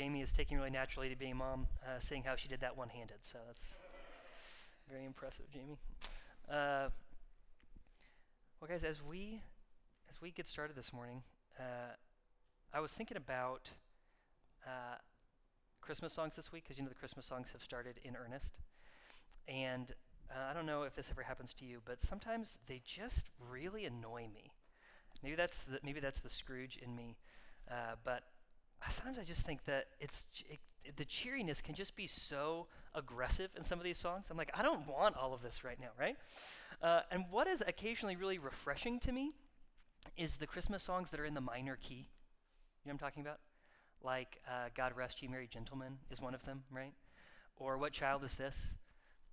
Jamie 0.00 0.22
is 0.22 0.32
taking 0.32 0.56
really 0.56 0.70
naturally 0.70 1.10
to 1.10 1.14
being 1.14 1.32
a 1.32 1.34
mom, 1.34 1.66
uh, 1.84 1.98
seeing 1.98 2.22
how 2.22 2.34
she 2.34 2.48
did 2.48 2.60
that 2.62 2.74
one 2.74 2.88
handed. 2.88 3.18
So 3.20 3.36
that's 3.46 3.76
very 4.90 5.04
impressive, 5.04 5.44
Jamie. 5.52 5.76
Uh, 6.50 6.88
well, 8.58 8.68
guys, 8.70 8.82
as 8.82 9.02
we 9.02 9.42
as 10.08 10.18
we 10.22 10.30
get 10.30 10.48
started 10.48 10.74
this 10.74 10.90
morning, 10.94 11.22
uh, 11.58 11.92
I 12.72 12.80
was 12.80 12.94
thinking 12.94 13.18
about 13.18 13.72
uh, 14.66 14.96
Christmas 15.82 16.14
songs 16.14 16.34
this 16.34 16.50
week 16.50 16.64
because 16.64 16.78
you 16.78 16.82
know 16.82 16.88
the 16.88 16.94
Christmas 16.94 17.26
songs 17.26 17.50
have 17.52 17.62
started 17.62 18.00
in 18.02 18.16
earnest, 18.16 18.54
and 19.46 19.92
uh, 20.30 20.50
I 20.50 20.54
don't 20.54 20.64
know 20.64 20.84
if 20.84 20.94
this 20.94 21.10
ever 21.10 21.24
happens 21.24 21.52
to 21.56 21.66
you, 21.66 21.82
but 21.84 22.00
sometimes 22.00 22.56
they 22.68 22.80
just 22.86 23.26
really 23.50 23.84
annoy 23.84 24.28
me. 24.32 24.52
Maybe 25.22 25.36
that's 25.36 25.64
the, 25.64 25.78
maybe 25.84 26.00
that's 26.00 26.20
the 26.20 26.30
Scrooge 26.30 26.78
in 26.82 26.96
me, 26.96 27.18
uh, 27.70 27.96
but 28.02 28.22
sometimes 28.88 29.18
I 29.18 29.24
just 29.24 29.44
think 29.44 29.64
that 29.66 29.86
it's 30.00 30.26
it, 30.48 30.58
the 30.96 31.04
cheeriness 31.04 31.60
can 31.60 31.74
just 31.74 31.94
be 31.94 32.06
so 32.06 32.66
aggressive 32.94 33.50
in 33.56 33.62
some 33.62 33.78
of 33.78 33.84
these 33.84 33.98
songs. 33.98 34.28
I'm 34.30 34.36
like, 34.36 34.50
I 34.54 34.62
don't 34.62 34.86
want 34.86 35.16
all 35.16 35.34
of 35.34 35.42
this 35.42 35.62
right 35.64 35.78
now, 35.78 35.90
right? 35.98 36.16
Uh, 36.82 37.02
and 37.10 37.26
what 37.30 37.46
is 37.46 37.62
occasionally 37.66 38.16
really 38.16 38.38
refreshing 38.38 38.98
to 39.00 39.12
me 39.12 39.32
is 40.16 40.36
the 40.36 40.46
Christmas 40.46 40.82
songs 40.82 41.10
that 41.10 41.20
are 41.20 41.26
in 41.26 41.34
the 41.34 41.40
minor 41.40 41.76
key. 41.80 41.94
You 42.84 42.88
know 42.88 42.92
what 42.92 42.92
I'm 42.92 42.98
talking 42.98 43.22
about? 43.22 43.38
Like 44.02 44.40
uh, 44.48 44.68
God 44.74 44.92
Rest 44.96 45.22
You 45.22 45.28
Merry 45.28 45.46
Gentlemen 45.46 45.98
is 46.10 46.20
one 46.20 46.34
of 46.34 46.44
them, 46.44 46.62
right? 46.70 46.94
Or 47.58 47.76
What 47.76 47.92
Child 47.92 48.24
Is 48.24 48.34
This? 48.34 48.76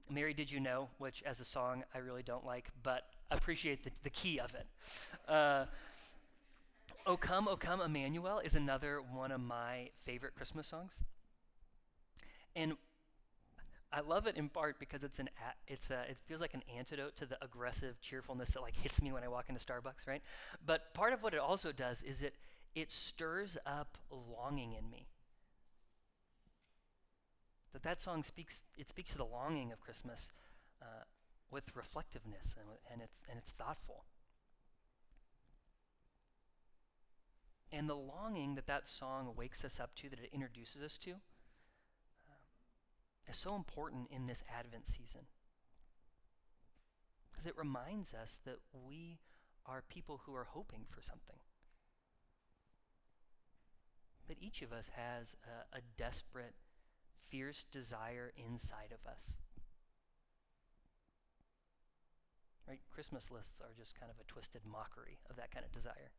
Mary 0.10 0.34
Did 0.34 0.52
You 0.52 0.60
Know, 0.60 0.90
which 0.98 1.24
as 1.24 1.40
a 1.40 1.46
song 1.46 1.84
I 1.96 2.00
really 2.00 2.24
don't 2.24 2.46
like, 2.46 2.70
but 2.84 3.04
appreciate 3.32 3.84
the, 3.84 3.92
the 4.04 4.10
key 4.10 4.40
of 4.40 4.54
it. 4.56 4.68
Uh, 5.28 5.66
O 7.08 7.16
Come, 7.16 7.48
O 7.48 7.56
Come, 7.56 7.80
Emmanuel 7.80 8.40
is 8.40 8.54
another 8.54 9.02
one 9.02 9.32
of 9.32 9.40
my 9.40 9.92
favorite 10.04 10.36
Christmas 10.36 10.68
songs. 10.68 11.06
And 12.54 12.74
I 13.94 14.02
love 14.02 14.28
it 14.28 14.36
in 14.36 14.50
part 14.50 14.78
because 14.78 15.06
it's 15.06 15.18
an 15.18 15.30
a, 15.38 15.72
it's 15.72 15.90
a, 15.90 16.02
it 16.10 16.18
feels 16.26 16.42
like 16.42 16.54
an 16.54 16.64
antidote 16.78 17.16
to 17.16 17.26
the 17.26 17.42
aggressive 17.42 18.02
cheerfulness 18.02 18.52
that 18.52 18.62
like 18.62 18.76
hits 18.76 19.02
me 19.02 19.14
when 19.14 19.24
I 19.24 19.30
walk 19.30 19.46
into 19.48 19.66
Starbucks, 19.66 20.06
right? 20.06 20.22
But 20.66 20.94
part 20.94 21.14
of 21.14 21.24
what 21.24 21.34
it 21.34 21.40
also 21.40 21.72
does 21.72 22.04
is 22.04 22.22
it 22.22 22.36
it 22.76 22.92
stirs 22.92 23.58
up 23.66 23.98
longing 24.12 24.74
in 24.74 24.90
me. 24.90 25.08
That 27.72 27.84
that 27.84 28.02
song 28.02 28.22
speaks 28.22 28.64
it 28.78 28.90
speaks 28.90 29.12
to 29.12 29.18
the 29.18 29.26
longing 29.26 29.72
of 29.72 29.80
Christmas 29.80 30.34
uh, 30.82 31.06
with 31.50 31.74
reflectiveness 31.74 32.54
and, 32.60 32.68
and 32.92 33.02
it's 33.02 33.22
and 33.30 33.40
it's 33.40 33.52
thoughtful. 33.52 34.04
And 37.72 37.90
the 37.90 37.96
longing 37.96 38.56
that 38.56 38.68
that 38.68 38.88
song 38.88 39.34
wakes 39.36 39.66
us 39.66 39.80
up 39.80 39.94
to, 39.96 40.10
that 40.10 40.20
it 40.20 40.30
introduces 40.32 40.82
us 40.82 40.98
to, 41.00 41.12
uh, 41.12 42.40
is 43.30 43.38
so 43.38 43.56
important 43.56 44.08
in 44.10 44.26
this 44.26 44.44
Advent 44.48 44.88
season. 44.88 45.22
Because 47.30 47.46
it 47.46 47.58
reminds 47.58 48.14
us 48.14 48.40
that 48.46 48.60
we 48.72 49.20
are 49.66 49.84
people 49.90 50.22
who 50.26 50.34
are 50.34 50.46
hoping 50.46 50.86
for 50.90 51.02
something. 51.02 51.36
That 54.28 54.38
each 54.42 54.62
of 54.62 54.72
us 54.72 54.92
has 54.96 55.36
a, 55.46 55.78
a 55.78 55.82
desperate, 55.98 56.56
fierce 57.30 57.66
desire 57.70 58.32
inside 58.38 58.94
of 58.94 59.10
us. 59.10 59.38
Right? 62.68 62.80
Christmas 62.94 63.30
lists 63.30 63.62
are 63.62 63.74
just 63.78 63.98
kind 64.00 64.12
of 64.12 64.20
a 64.20 64.28
twisted 64.32 64.62
mockery 64.66 65.20
of 65.30 65.36
that 65.36 65.52
kind 65.52 65.66
of 65.66 65.72
desire. 65.72 66.12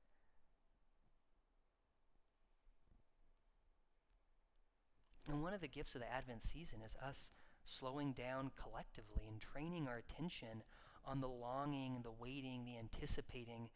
And 5.28 5.42
one 5.42 5.52
of 5.52 5.60
the 5.60 5.68
gifts 5.68 5.94
of 5.94 6.00
the 6.00 6.10
Advent 6.10 6.42
season 6.42 6.78
is 6.84 6.96
us 7.06 7.32
slowing 7.64 8.12
down 8.12 8.50
collectively 8.56 9.28
and 9.28 9.38
training 9.40 9.86
our 9.86 9.98
attention 9.98 10.62
on 11.04 11.20
the 11.20 11.28
longing, 11.28 12.00
the 12.02 12.10
waiting, 12.10 12.64
the 12.64 12.78
anticipating 12.78 13.68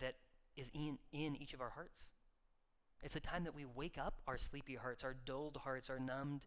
that 0.00 0.16
is 0.56 0.70
in, 0.74 0.98
in 1.12 1.36
each 1.36 1.54
of 1.54 1.60
our 1.60 1.70
hearts. 1.70 2.10
It's 3.02 3.16
a 3.16 3.20
time 3.20 3.44
that 3.44 3.54
we 3.54 3.64
wake 3.64 3.96
up 3.98 4.14
our 4.26 4.36
sleepy 4.36 4.74
hearts, 4.74 5.04
our 5.04 5.14
dulled 5.24 5.58
hearts, 5.58 5.88
our 5.88 6.00
numbed 6.00 6.46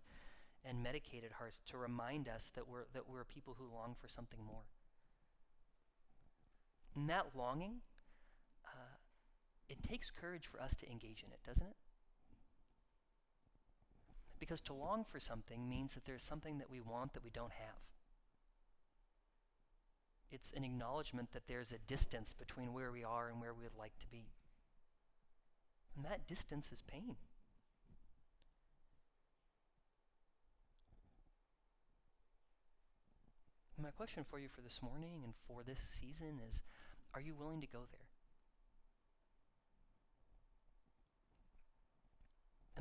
and 0.65 0.83
medicated 0.83 1.31
hearts 1.33 1.59
to 1.67 1.77
remind 1.77 2.27
us 2.27 2.51
that 2.55 2.67
we're, 2.67 2.85
that 2.93 3.09
we're 3.09 3.23
people 3.23 3.55
who 3.57 3.73
long 3.73 3.95
for 3.99 4.07
something 4.07 4.39
more. 4.45 4.63
And 6.95 7.09
that 7.09 7.27
longing, 7.35 7.81
uh, 8.65 8.97
it 9.67 9.81
takes 9.83 10.11
courage 10.11 10.47
for 10.47 10.61
us 10.61 10.75
to 10.75 10.89
engage 10.89 11.23
in 11.25 11.31
it, 11.31 11.39
doesn't 11.45 11.65
it? 11.65 11.75
Because 14.43 14.59
to 14.59 14.73
long 14.73 15.05
for 15.05 15.21
something 15.21 15.69
means 15.69 15.93
that 15.93 16.03
there's 16.03 16.21
something 16.21 16.57
that 16.57 16.69
we 16.69 16.81
want 16.81 17.13
that 17.13 17.23
we 17.23 17.29
don't 17.29 17.53
have. 17.53 17.79
It's 20.29 20.51
an 20.51 20.65
acknowledgement 20.65 21.31
that 21.31 21.47
there's 21.47 21.71
a 21.71 21.77
distance 21.87 22.33
between 22.33 22.73
where 22.73 22.91
we 22.91 23.05
are 23.05 23.29
and 23.29 23.39
where 23.39 23.53
we 23.53 23.63
would 23.63 23.79
like 23.79 23.97
to 23.99 24.07
be. 24.11 24.25
And 25.95 26.03
that 26.03 26.27
distance 26.27 26.73
is 26.73 26.81
pain. 26.81 27.15
my 33.81 33.91
question 33.91 34.25
for 34.25 34.39
you 34.39 34.49
for 34.49 34.61
this 34.61 34.81
morning 34.81 35.21
and 35.23 35.33
for 35.47 35.63
this 35.63 35.79
season 35.79 36.39
is 36.49 36.61
are 37.13 37.21
you 37.21 37.33
willing 37.33 37.61
to 37.61 37.67
go 37.67 37.79
there? 37.91 38.12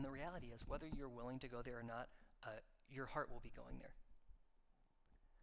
And 0.03 0.09
the 0.09 0.19
reality 0.19 0.49
is, 0.53 0.65
whether 0.67 0.89
you're 0.99 1.09
willing 1.09 1.39
to 1.39 1.47
go 1.47 1.63
there 1.63 1.79
or 1.79 1.85
not, 1.85 2.09
uh, 2.43 2.59
your 2.91 3.07
heart 3.07 3.31
will 3.31 3.39
be 3.39 3.53
going 3.55 3.79
there. 3.79 3.95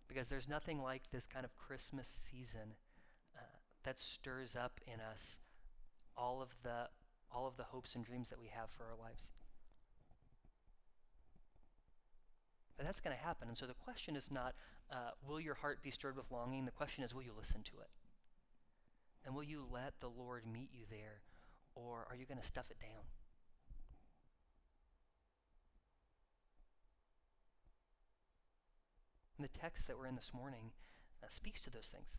Because 0.10 0.28
there's 0.28 0.50
nothing 0.50 0.82
like 0.82 1.04
this 1.14 1.26
kind 1.26 1.46
of 1.46 1.56
Christmas 1.56 2.10
season 2.10 2.76
uh, 3.38 3.40
that 3.84 4.02
stirs 4.02 4.58
up 4.58 4.82
in 4.86 5.00
us 5.00 5.40
all 6.18 6.42
of 6.42 6.50
the 6.62 6.90
all 7.32 7.48
of 7.48 7.56
the 7.56 7.64
hopes 7.64 7.96
and 7.96 8.04
dreams 8.04 8.28
that 8.28 8.38
we 8.38 8.48
have 8.48 8.70
for 8.70 8.84
our 8.84 8.98
lives. 9.02 9.30
But 12.76 12.86
that's 12.86 13.00
going 13.00 13.16
to 13.16 13.24
happen. 13.24 13.48
And 13.48 13.58
so 13.58 13.66
the 13.66 13.74
question 13.74 14.18
is 14.18 14.30
not, 14.30 14.56
uh, 14.92 15.12
will 15.26 15.40
your 15.40 15.56
heart 15.56 15.82
be 15.82 15.92
stirred 15.92 16.18
with 16.18 16.30
longing? 16.32 16.66
The 16.66 16.72
question 16.72 17.06
is, 17.06 17.16
will 17.16 17.24
you 17.24 17.34
listen 17.38 17.64
to 17.64 17.80
it? 17.80 17.90
And 19.26 19.34
will 19.34 19.44
you 19.44 19.64
let 19.72 19.94
the 20.02 20.10
Lord 20.10 20.44
meet 20.46 20.70
you 20.74 20.84
there? 20.90 21.22
Or 21.76 22.06
are 22.10 22.16
you 22.18 22.26
going 22.26 22.42
to 22.42 22.46
stuff 22.46 22.66
it 22.70 22.80
down? 22.82 23.06
And 29.40 29.48
the 29.48 29.58
text 29.58 29.88
that 29.88 29.98
we're 29.98 30.06
in 30.06 30.18
this 30.18 30.34
morning 30.36 30.72
uh, 31.24 31.28
speaks 31.30 31.62
to 31.62 31.70
those 31.70 31.88
things, 31.88 32.18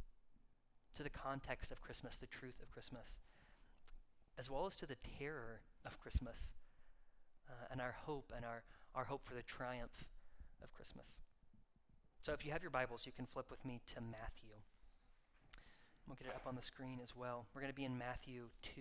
to 0.94 1.02
the 1.02 1.10
context 1.10 1.70
of 1.70 1.82
Christmas, 1.82 2.16
the 2.16 2.26
truth 2.26 2.62
of 2.62 2.70
Christmas, 2.70 3.18
as 4.38 4.48
well 4.48 4.64
as 4.64 4.74
to 4.76 4.86
the 4.86 4.96
terror 5.18 5.60
of 5.84 6.00
Christmas 6.00 6.54
uh, 7.46 7.66
and 7.70 7.78
our 7.78 7.94
hope 8.06 8.32
and 8.34 8.42
our, 8.42 8.62
our 8.94 9.04
hope 9.04 9.22
for 9.22 9.34
the 9.34 9.42
triumph 9.42 10.08
of 10.64 10.72
Christmas. 10.72 11.20
So 12.22 12.32
if 12.32 12.46
you 12.46 12.52
have 12.52 12.62
your 12.62 12.70
Bibles, 12.70 13.04
you 13.04 13.12
can 13.12 13.26
flip 13.26 13.50
with 13.50 13.66
me 13.66 13.82
to 13.94 14.00
Matthew. 14.00 14.56
We'll 16.06 16.16
get 16.16 16.28
it 16.28 16.34
up 16.34 16.46
on 16.46 16.56
the 16.56 16.62
screen 16.62 17.00
as 17.02 17.14
well. 17.14 17.44
We're 17.52 17.60
going 17.60 17.72
to 17.72 17.76
be 17.76 17.84
in 17.84 17.98
Matthew 17.98 18.44
2. 18.62 18.80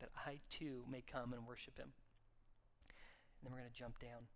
that 0.00 0.10
I 0.16 0.40
too 0.50 0.84
may 0.90 1.02
come 1.02 1.32
and 1.32 1.46
worship 1.46 1.78
him. 1.78 1.92
And 3.38 3.44
then 3.44 3.52
we're 3.52 3.60
going 3.60 3.72
to 3.72 3.78
jump 3.78 3.98
down. 3.98 4.28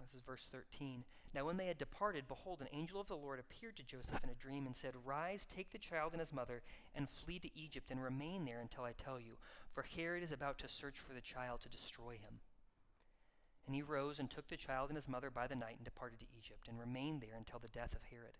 This 0.00 0.14
is 0.14 0.22
verse 0.22 0.48
13. 0.50 1.04
Now, 1.34 1.44
when 1.44 1.56
they 1.56 1.66
had 1.66 1.78
departed, 1.78 2.26
behold, 2.26 2.60
an 2.60 2.68
angel 2.72 3.00
of 3.00 3.06
the 3.06 3.16
Lord 3.16 3.38
appeared 3.38 3.76
to 3.76 3.84
Joseph 3.84 4.24
in 4.24 4.30
a 4.30 4.34
dream 4.34 4.66
and 4.66 4.74
said, 4.74 4.94
Rise, 5.04 5.46
take 5.46 5.70
the 5.70 5.78
child 5.78 6.12
and 6.12 6.20
his 6.20 6.32
mother, 6.32 6.62
and 6.94 7.08
flee 7.08 7.38
to 7.38 7.58
Egypt, 7.58 7.90
and 7.90 8.02
remain 8.02 8.44
there 8.44 8.60
until 8.60 8.84
I 8.84 8.92
tell 8.92 9.20
you, 9.20 9.36
for 9.72 9.82
Herod 9.82 10.22
is 10.22 10.32
about 10.32 10.58
to 10.58 10.68
search 10.68 10.98
for 10.98 11.12
the 11.12 11.20
child 11.20 11.60
to 11.60 11.68
destroy 11.68 12.12
him. 12.12 12.40
And 13.66 13.74
he 13.74 13.82
rose 13.82 14.18
and 14.18 14.28
took 14.28 14.48
the 14.48 14.56
child 14.56 14.88
and 14.88 14.96
his 14.96 15.08
mother 15.08 15.30
by 15.30 15.46
the 15.46 15.54
night 15.54 15.76
and 15.76 15.84
departed 15.84 16.18
to 16.20 16.26
Egypt, 16.36 16.66
and 16.66 16.80
remained 16.80 17.20
there 17.20 17.36
until 17.36 17.60
the 17.60 17.68
death 17.68 17.94
of 17.94 18.02
Herod. 18.10 18.38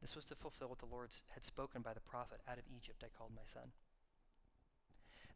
This 0.00 0.16
was 0.16 0.24
to 0.26 0.34
fulfill 0.34 0.68
what 0.68 0.78
the 0.78 0.86
Lord 0.86 1.10
had 1.34 1.44
spoken 1.44 1.82
by 1.82 1.92
the 1.92 2.00
prophet 2.00 2.40
Out 2.48 2.58
of 2.58 2.64
Egypt 2.74 3.04
I 3.04 3.08
called 3.18 3.32
my 3.34 3.44
son. 3.44 3.72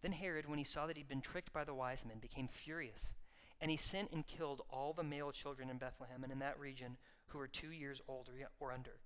Then 0.05 0.13
Herod, 0.13 0.47
when 0.47 0.59
he 0.59 0.65
saw 0.65 0.87
that 0.87 0.99
he'd 0.99 1.09
been 1.09 1.23
tricked 1.23 1.51
by 1.51 1.65
the 1.65 1.73
wise 1.73 2.05
men, 2.05 2.19
became 2.19 2.47
furious 2.47 3.15
and 3.59 3.71
he 3.71 3.79
sent 3.79 4.13
and 4.13 4.27
killed 4.27 4.61
all 4.69 4.93
the 4.93 5.03
male 5.03 5.33
children 5.33 5.71
in 5.71 5.79
Bethlehem 5.79 6.23
and 6.23 6.31
in 6.31 6.41
that 6.41 6.61
region 6.61 6.99
who 7.29 7.39
were 7.39 7.49
two 7.49 7.71
years 7.71 8.03
old 8.07 8.29
or, 8.61 8.71
under, 8.71 8.99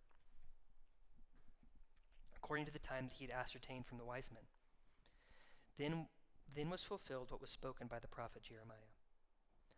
according 2.36 2.66
to 2.66 2.72
the 2.72 2.80
time 2.80 3.06
that 3.06 3.12
he 3.12 3.26
had 3.26 3.30
ascertained 3.32 3.86
from 3.86 3.98
the 3.98 4.04
wise 4.04 4.28
men. 4.34 4.42
Then, 5.78 6.08
then 6.52 6.68
was 6.68 6.82
fulfilled 6.82 7.30
what 7.30 7.40
was 7.40 7.50
spoken 7.50 7.86
by 7.86 8.00
the 8.00 8.08
prophet 8.08 8.42
Jeremiah. 8.42 8.90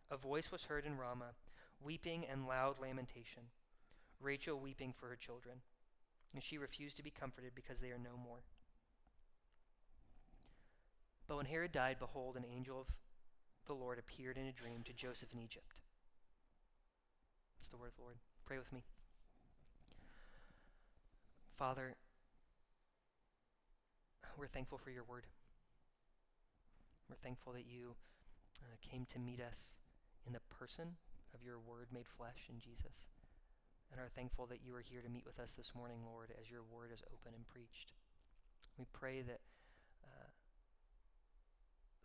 A 0.09 0.17
voice 0.17 0.51
was 0.51 0.63
heard 0.63 0.87
in 0.87 0.97
Ramah, 0.97 1.35
weeping 1.79 2.25
and 2.25 2.47
loud 2.47 2.79
lamentation, 2.81 3.43
Rachel 4.19 4.59
weeping 4.59 4.91
for 4.91 5.09
her 5.09 5.15
children, 5.15 5.57
and 6.33 6.41
she 6.41 6.57
refused 6.57 6.97
to 6.97 7.03
be 7.03 7.11
comforted 7.11 7.51
because 7.53 7.79
they 7.79 7.91
are 7.91 7.99
no 7.99 8.17
more. 8.17 8.41
But 11.31 11.37
when 11.37 11.45
Herod 11.45 11.71
died, 11.71 11.95
behold, 11.97 12.35
an 12.35 12.43
angel 12.43 12.81
of 12.81 12.87
the 13.65 13.71
Lord 13.71 13.97
appeared 13.97 14.35
in 14.35 14.47
a 14.47 14.51
dream 14.51 14.83
to 14.83 14.91
Joseph 14.91 15.31
in 15.31 15.39
Egypt. 15.39 15.79
It's 17.57 17.69
the 17.69 17.77
word 17.77 17.87
of 17.87 17.95
the 17.95 18.01
Lord. 18.01 18.17
Pray 18.43 18.57
with 18.57 18.73
me. 18.73 18.83
Father, 21.55 21.95
we're 24.37 24.51
thankful 24.51 24.77
for 24.77 24.91
your 24.91 25.05
word. 25.05 25.23
We're 27.09 27.15
thankful 27.23 27.53
that 27.53 27.65
you 27.65 27.95
uh, 28.61 28.75
came 28.81 29.07
to 29.13 29.17
meet 29.17 29.39
us 29.39 29.79
in 30.27 30.33
the 30.33 30.43
person 30.59 30.97
of 31.33 31.41
your 31.45 31.59
word 31.59 31.87
made 31.93 32.09
flesh 32.09 32.49
in 32.49 32.59
Jesus. 32.59 33.07
And 33.89 34.01
are 34.01 34.11
thankful 34.13 34.47
that 34.47 34.65
you 34.65 34.75
are 34.75 34.83
here 34.83 34.99
to 34.99 35.07
meet 35.07 35.25
with 35.25 35.39
us 35.39 35.53
this 35.53 35.71
morning, 35.73 35.99
Lord, 36.05 36.33
as 36.37 36.51
your 36.51 36.63
word 36.69 36.91
is 36.93 37.03
open 37.07 37.31
and 37.33 37.47
preached. 37.47 37.93
We 38.77 38.83
pray 38.91 39.21
that 39.21 39.39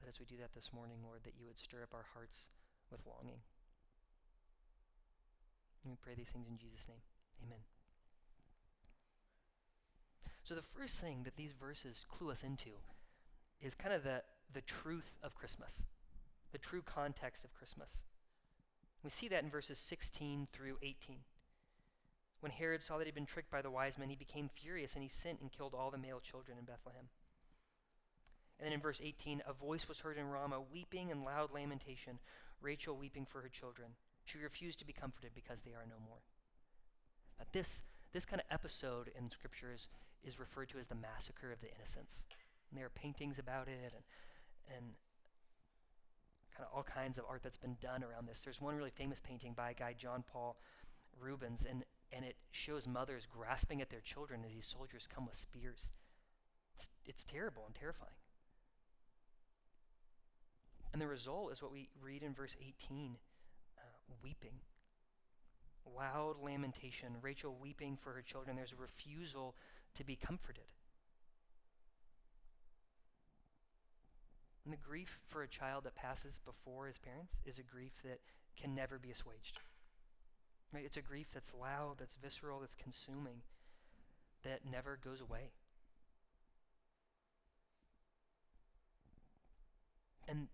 that 0.01 0.09
as 0.09 0.21
we 0.21 0.27
do 0.27 0.37
that 0.41 0.55
this 0.55 0.71
morning, 0.73 0.99
Lord, 1.05 1.21
that 1.25 1.35
you 1.39 1.47
would 1.47 1.59
stir 1.59 1.83
up 1.83 1.95
our 1.95 2.07
hearts 2.15 2.49
with 2.91 3.01
longing. 3.07 3.41
We 5.85 5.97
pray 6.01 6.15
these 6.15 6.31
things 6.31 6.49
in 6.49 6.59
Jesus' 6.59 6.89
name. 6.89 7.03
Amen. 7.45 7.61
So, 10.43 10.55
the 10.55 10.63
first 10.63 10.99
thing 10.99 11.23
that 11.25 11.37
these 11.37 11.53
verses 11.53 12.07
clue 12.09 12.31
us 12.31 12.43
into 12.43 12.71
is 13.61 13.75
kind 13.75 13.95
of 13.95 14.03
the, 14.03 14.23
the 14.53 14.61
truth 14.61 15.17
of 15.23 15.35
Christmas, 15.35 15.83
the 16.53 16.59
true 16.59 16.83
context 16.83 17.45
of 17.45 17.55
Christmas. 17.55 18.05
We 19.03 19.11
see 19.11 19.29
that 19.29 19.45
in 19.45 19.51
verses 19.51 19.79
16 19.79 20.49
through 20.53 20.79
18. 20.83 21.19
When 22.41 22.53
Herod 22.53 22.83
saw 22.83 22.99
that 22.99 23.07
he'd 23.07 23.15
been 23.15 23.27
tricked 23.27 23.51
by 23.51 23.63
the 23.63 23.71
wise 23.71 23.99
men, 23.99 24.09
he 24.09 24.17
became 24.17 24.51
furious 24.55 24.95
and 24.95 25.03
he 25.03 25.09
sent 25.09 25.41
and 25.41 25.51
killed 25.51 25.75
all 25.75 25.91
the 25.91 25.99
male 25.99 26.21
children 26.21 26.59
in 26.59 26.65
Bethlehem. 26.65 27.09
And 28.59 28.67
then 28.67 28.73
in 28.73 28.81
verse 28.81 29.01
18, 29.03 29.43
a 29.47 29.53
voice 29.53 29.89
was 29.89 30.01
heard 30.01 30.17
in 30.17 30.29
Ramah, 30.29 30.63
weeping 30.73 31.11
and 31.11 31.25
loud 31.25 31.53
lamentation, 31.53 32.19
Rachel 32.61 32.97
weeping 32.97 33.27
for 33.27 33.43
her 33.43 33.49
children. 33.49 33.91
She 34.25 34.39
refused 34.39 34.79
to 34.79 34.87
be 34.87 34.93
comforted 34.93 35.33
because 35.35 35.61
they 35.61 35.73
are 35.73 35.87
no 35.87 35.97
more. 36.07 36.19
Now 37.39 37.45
this, 37.53 37.83
this 38.13 38.25
kind 38.25 38.41
of 38.41 38.47
episode 38.53 39.11
in 39.17 39.31
Scripture 39.31 39.73
is, 39.75 39.89
is 40.25 40.41
referred 40.41 40.71
to 40.71 40.79
as 40.79 40.87
the 40.87 40.95
massacre 40.95 41.53
of 41.53 41.61
the 41.61 41.73
innocents. 41.75 42.25
And 42.71 42.79
there 42.79 42.87
are 42.87 42.91
paintings 42.91 43.39
about 43.39 43.69
it 43.69 43.93
and, 43.95 44.05
and 44.75 44.87
kind 46.57 46.67
of 46.67 46.75
all 46.75 46.83
kinds 46.83 47.19
of 47.19 47.25
art 47.29 47.43
that's 47.43 47.59
been 47.59 47.77
done 47.81 48.03
around 48.03 48.27
this. 48.27 48.41
There's 48.41 48.61
one 48.61 48.75
really 48.75 48.91
famous 48.91 49.21
painting 49.21 49.53
by 49.55 49.71
a 49.71 49.75
guy, 49.75 49.95
John 49.97 50.25
Paul 50.33 50.57
Rubens, 51.21 51.67
and, 51.69 51.85
and 52.11 52.25
it 52.25 52.37
shows 52.51 52.89
mothers 52.89 53.27
grasping 53.31 53.83
at 53.83 53.91
their 53.91 54.01
children 54.01 54.43
as 54.47 54.53
these 54.53 54.67
soldiers 54.67 55.07
come 55.13 55.27
with 55.27 55.37
spears. 55.37 55.91
It's, 56.75 56.89
it's 57.05 57.25
terrible 57.25 57.65
and 57.67 57.75
terrifying. 57.75 58.17
And 60.97 61.03
the 61.03 61.09
result 61.09 61.53
is 61.53 61.61
what 61.63 61.73
we 61.73 61.91
read 62.03 62.23
in 62.23 62.33
verse 62.33 62.57
18 62.59 63.17
uh, 63.77 63.83
weeping. 64.25 64.55
Loud 65.95 66.37
lamentation, 66.43 67.09
Rachel 67.21 67.55
weeping 67.61 67.99
for 68.03 68.15
her 68.15 68.23
children. 68.23 68.57
There's 68.57 68.73
a 68.73 68.81
refusal 68.81 69.57
to 69.97 70.05
be 70.05 70.17
comforted. 70.17 70.65
And 74.65 74.73
the 74.73 74.79
grief 74.79 75.21
for 75.29 75.43
a 75.43 75.47
child 75.47 75.85
that 75.85 75.97
passes 75.97 76.41
before 76.47 76.87
his 76.87 76.97
parents 76.97 77.37
is 77.45 77.59
a 77.59 77.63
grief 77.63 77.93
that 78.03 78.21
can 78.59 78.75
never 78.75 78.99
be 78.99 79.11
assuaged. 79.11 79.59
Right? 80.73 80.85
It's 80.87 80.97
a 80.97 81.03
grief 81.03 81.27
that's 81.35 81.53
loud, 81.53 81.97
that's 81.99 82.17
visceral, 82.17 82.61
that's 82.61 82.75
consuming, 82.75 83.43
that 84.45 84.61
never 84.65 84.99
goes 85.05 85.21
away. 85.21 85.51
And 90.27 90.49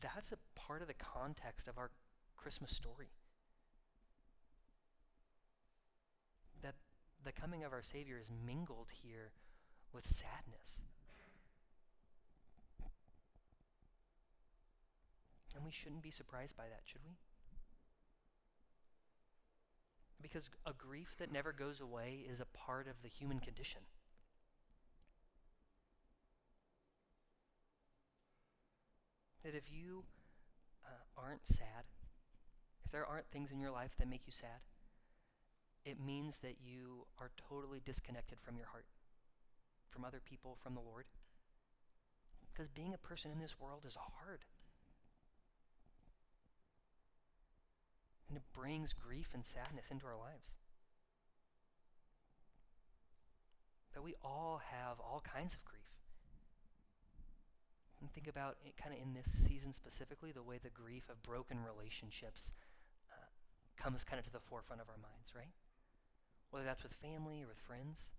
that's 0.00 0.32
a 0.32 0.38
part 0.54 0.82
of 0.82 0.88
the 0.88 0.94
context 0.94 1.68
of 1.68 1.78
our 1.78 1.90
Christmas 2.36 2.74
story. 2.74 3.10
That 6.62 6.74
the 7.24 7.32
coming 7.32 7.64
of 7.64 7.72
our 7.72 7.82
Savior 7.82 8.18
is 8.20 8.30
mingled 8.44 8.88
here 9.02 9.32
with 9.92 10.06
sadness. 10.06 10.80
And 15.56 15.64
we 15.64 15.72
shouldn't 15.72 16.02
be 16.02 16.10
surprised 16.10 16.56
by 16.56 16.64
that, 16.64 16.82
should 16.84 17.00
we? 17.04 17.16
Because 20.22 20.50
a 20.66 20.72
grief 20.72 21.16
that 21.18 21.32
never 21.32 21.52
goes 21.52 21.80
away 21.80 22.24
is 22.28 22.40
a 22.40 22.44
part 22.44 22.86
of 22.86 23.02
the 23.02 23.08
human 23.08 23.40
condition. 23.40 23.80
That 29.48 29.56
if 29.56 29.72
you 29.72 30.04
uh, 30.84 30.90
aren't 31.16 31.46
sad, 31.46 31.88
if 32.84 32.92
there 32.92 33.06
aren't 33.06 33.30
things 33.30 33.50
in 33.50 33.58
your 33.58 33.70
life 33.70 33.92
that 33.98 34.06
make 34.06 34.26
you 34.26 34.32
sad, 34.32 34.60
it 35.86 35.98
means 35.98 36.40
that 36.42 36.56
you 36.62 37.06
are 37.18 37.30
totally 37.48 37.80
disconnected 37.82 38.38
from 38.42 38.58
your 38.58 38.66
heart, 38.66 38.84
from 39.88 40.04
other 40.04 40.20
people, 40.22 40.58
from 40.62 40.74
the 40.74 40.82
Lord. 40.82 41.06
Because 42.52 42.68
being 42.68 42.92
a 42.92 42.98
person 42.98 43.30
in 43.30 43.38
this 43.38 43.58
world 43.58 43.84
is 43.88 43.96
hard. 43.96 44.40
And 48.28 48.36
it 48.36 48.42
brings 48.52 48.92
grief 48.92 49.28
and 49.32 49.46
sadness 49.46 49.90
into 49.90 50.04
our 50.04 50.18
lives. 50.18 50.58
That 53.94 54.02
we 54.02 54.14
all 54.22 54.60
have 54.70 55.00
all 55.00 55.22
kinds 55.24 55.54
of 55.54 55.64
grief. 55.64 55.77
And 58.00 58.10
think 58.12 58.28
about 58.28 58.56
it 58.64 58.76
kind 58.76 58.94
of 58.94 59.02
in 59.02 59.14
this 59.14 59.26
season 59.46 59.74
specifically, 59.74 60.30
the 60.30 60.42
way 60.42 60.58
the 60.62 60.70
grief 60.70 61.08
of 61.10 61.22
broken 61.22 61.58
relationships 61.64 62.52
uh, 63.10 63.26
comes 63.76 64.04
kind 64.04 64.20
of 64.20 64.26
to 64.26 64.32
the 64.32 64.40
forefront 64.40 64.80
of 64.80 64.88
our 64.88 64.98
minds, 65.02 65.34
right? 65.34 65.50
Whether 66.50 66.64
that's 66.66 66.82
with 66.82 66.94
family 66.94 67.42
or 67.42 67.48
with 67.48 67.58
friends. 67.58 68.10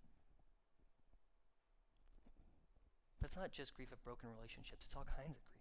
But 3.20 3.28
it's 3.28 3.38
not 3.38 3.52
just 3.52 3.74
grief 3.74 3.92
of 3.92 4.04
broken 4.04 4.30
relationships, 4.36 4.86
it's 4.86 4.96
all 4.96 5.08
kinds 5.08 5.38
of 5.38 5.44
grief. 5.48 5.60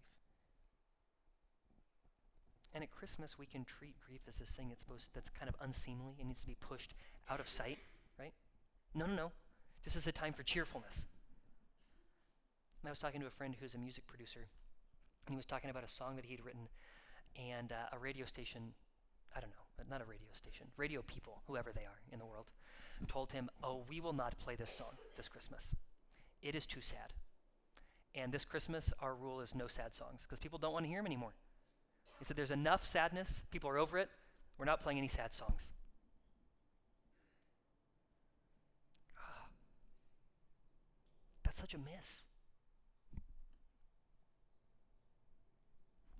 And 2.73 2.83
at 2.83 2.91
Christmas, 2.91 3.37
we 3.39 3.45
can 3.45 3.65
treat 3.65 3.95
grief 4.05 4.21
as 4.27 4.37
this 4.37 4.51
thing 4.51 4.69
that's 4.69 4.83
supposed 4.83 5.09
that's 5.13 5.29
kind 5.29 5.49
of 5.49 5.55
unseemly 5.61 6.15
and 6.19 6.27
needs 6.27 6.41
to 6.41 6.47
be 6.47 6.55
pushed 6.59 6.93
out 7.29 7.39
of 7.39 7.49
sight, 7.49 7.79
right? 8.19 8.33
No, 8.93 9.05
no, 9.05 9.15
no. 9.15 9.31
This 9.83 9.95
is 9.95 10.05
a 10.07 10.11
time 10.11 10.33
for 10.33 10.43
cheerfulness. 10.43 11.07
I 12.87 12.89
was 12.89 12.99
talking 12.99 13.21
to 13.21 13.27
a 13.27 13.31
friend 13.31 13.55
who's 13.59 13.75
a 13.75 13.77
music 13.77 14.07
producer, 14.07 14.47
and 15.25 15.33
he 15.33 15.37
was 15.37 15.45
talking 15.45 15.69
about 15.69 15.83
a 15.83 15.87
song 15.87 16.15
that 16.15 16.25
he 16.25 16.31
had 16.31 16.43
written, 16.43 16.69
and 17.35 17.71
uh, 17.71 17.95
a 17.95 17.99
radio 17.99 18.25
station, 18.25 18.73
I 19.35 19.39
don't 19.39 19.51
know, 19.51 19.85
not 19.89 20.01
a 20.01 20.05
radio 20.05 20.29
station, 20.33 20.67
radio 20.77 21.01
people, 21.01 21.41
whoever 21.47 21.71
they 21.73 21.81
are 21.81 21.99
in 22.11 22.19
the 22.19 22.25
world, 22.25 22.47
told 23.07 23.31
him, 23.31 23.49
Oh, 23.63 23.83
we 23.89 24.01
will 24.01 24.13
not 24.13 24.39
play 24.39 24.55
this 24.55 24.71
song 24.71 24.97
this 25.15 25.27
Christmas. 25.27 25.75
It 26.41 26.55
is 26.55 26.65
too 26.65 26.81
sad. 26.81 27.13
And 28.15 28.31
this 28.31 28.45
Christmas, 28.45 28.91
our 28.99 29.13
rule 29.13 29.41
is 29.41 29.53
no 29.53 29.67
sad 29.67 29.93
songs 29.93 30.23
because 30.23 30.39
people 30.39 30.57
don't 30.57 30.73
want 30.73 30.85
to 30.85 30.89
hear 30.89 30.99
them 30.99 31.05
anymore. 31.05 31.33
He 32.17 32.25
said, 32.25 32.37
There's 32.37 32.51
enough 32.51 32.87
sadness. 32.87 33.43
People 33.51 33.69
are 33.69 33.77
over 33.77 33.97
it. 33.97 34.09
We're 34.57 34.65
not 34.65 34.81
playing 34.81 34.97
any 34.97 35.07
sad 35.07 35.33
songs. 35.33 35.71
Ah. 39.17 39.47
That's 41.43 41.59
such 41.59 41.73
a 41.73 41.77
miss. 41.77 42.23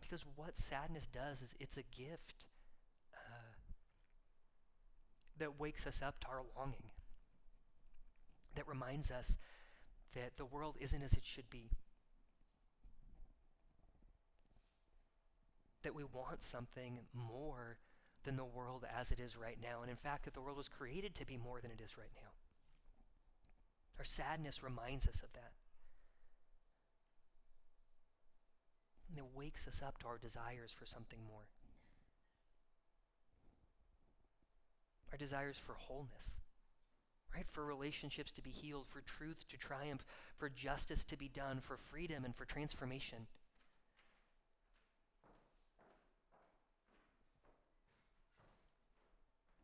Because 0.09 0.25
what 0.35 0.57
sadness 0.57 1.07
does 1.13 1.43
is 1.43 1.55
it's 1.59 1.77
a 1.77 1.83
gift 1.83 2.45
uh, 3.13 3.53
that 5.37 5.59
wakes 5.59 5.85
us 5.85 6.01
up 6.01 6.19
to 6.21 6.27
our 6.27 6.41
longing, 6.57 6.89
that 8.55 8.67
reminds 8.67 9.11
us 9.11 9.37
that 10.15 10.31
the 10.37 10.45
world 10.45 10.77
isn't 10.79 11.03
as 11.03 11.13
it 11.13 11.23
should 11.23 11.47
be. 11.51 11.69
That 15.83 15.93
we 15.93 16.03
want 16.03 16.41
something 16.41 16.99
more 17.13 17.77
than 18.23 18.35
the 18.35 18.43
world 18.43 18.85
as 18.99 19.11
it 19.11 19.19
is 19.19 19.37
right 19.37 19.57
now. 19.61 19.81
And 19.81 19.91
in 19.91 19.95
fact, 19.95 20.25
that 20.25 20.33
the 20.33 20.41
world 20.41 20.57
was 20.57 20.67
created 20.67 21.13
to 21.15 21.25
be 21.25 21.37
more 21.37 21.61
than 21.61 21.69
it 21.69 21.81
is 21.83 21.97
right 21.97 22.11
now. 22.15 22.31
Our 23.99 24.03
sadness 24.03 24.63
reminds 24.63 25.07
us 25.07 25.21
of 25.21 25.31
that. 25.33 25.51
And 29.09 29.17
it 29.17 29.25
wakes 29.35 29.67
us 29.67 29.81
up 29.85 29.97
to 29.99 30.07
our 30.07 30.17
desires 30.17 30.71
for 30.71 30.85
something 30.85 31.19
more. 31.27 31.47
Our 35.11 35.17
desires 35.17 35.57
for 35.57 35.73
wholeness, 35.73 36.35
right? 37.35 37.47
For 37.49 37.65
relationships 37.65 38.31
to 38.33 38.43
be 38.43 38.51
healed, 38.51 38.87
for 38.87 39.01
truth 39.01 39.47
to 39.49 39.57
triumph, 39.57 40.05
for 40.37 40.49
justice 40.49 41.03
to 41.05 41.17
be 41.17 41.27
done, 41.27 41.59
for 41.61 41.77
freedom 41.77 42.23
and 42.23 42.35
for 42.35 42.45
transformation. 42.45 43.25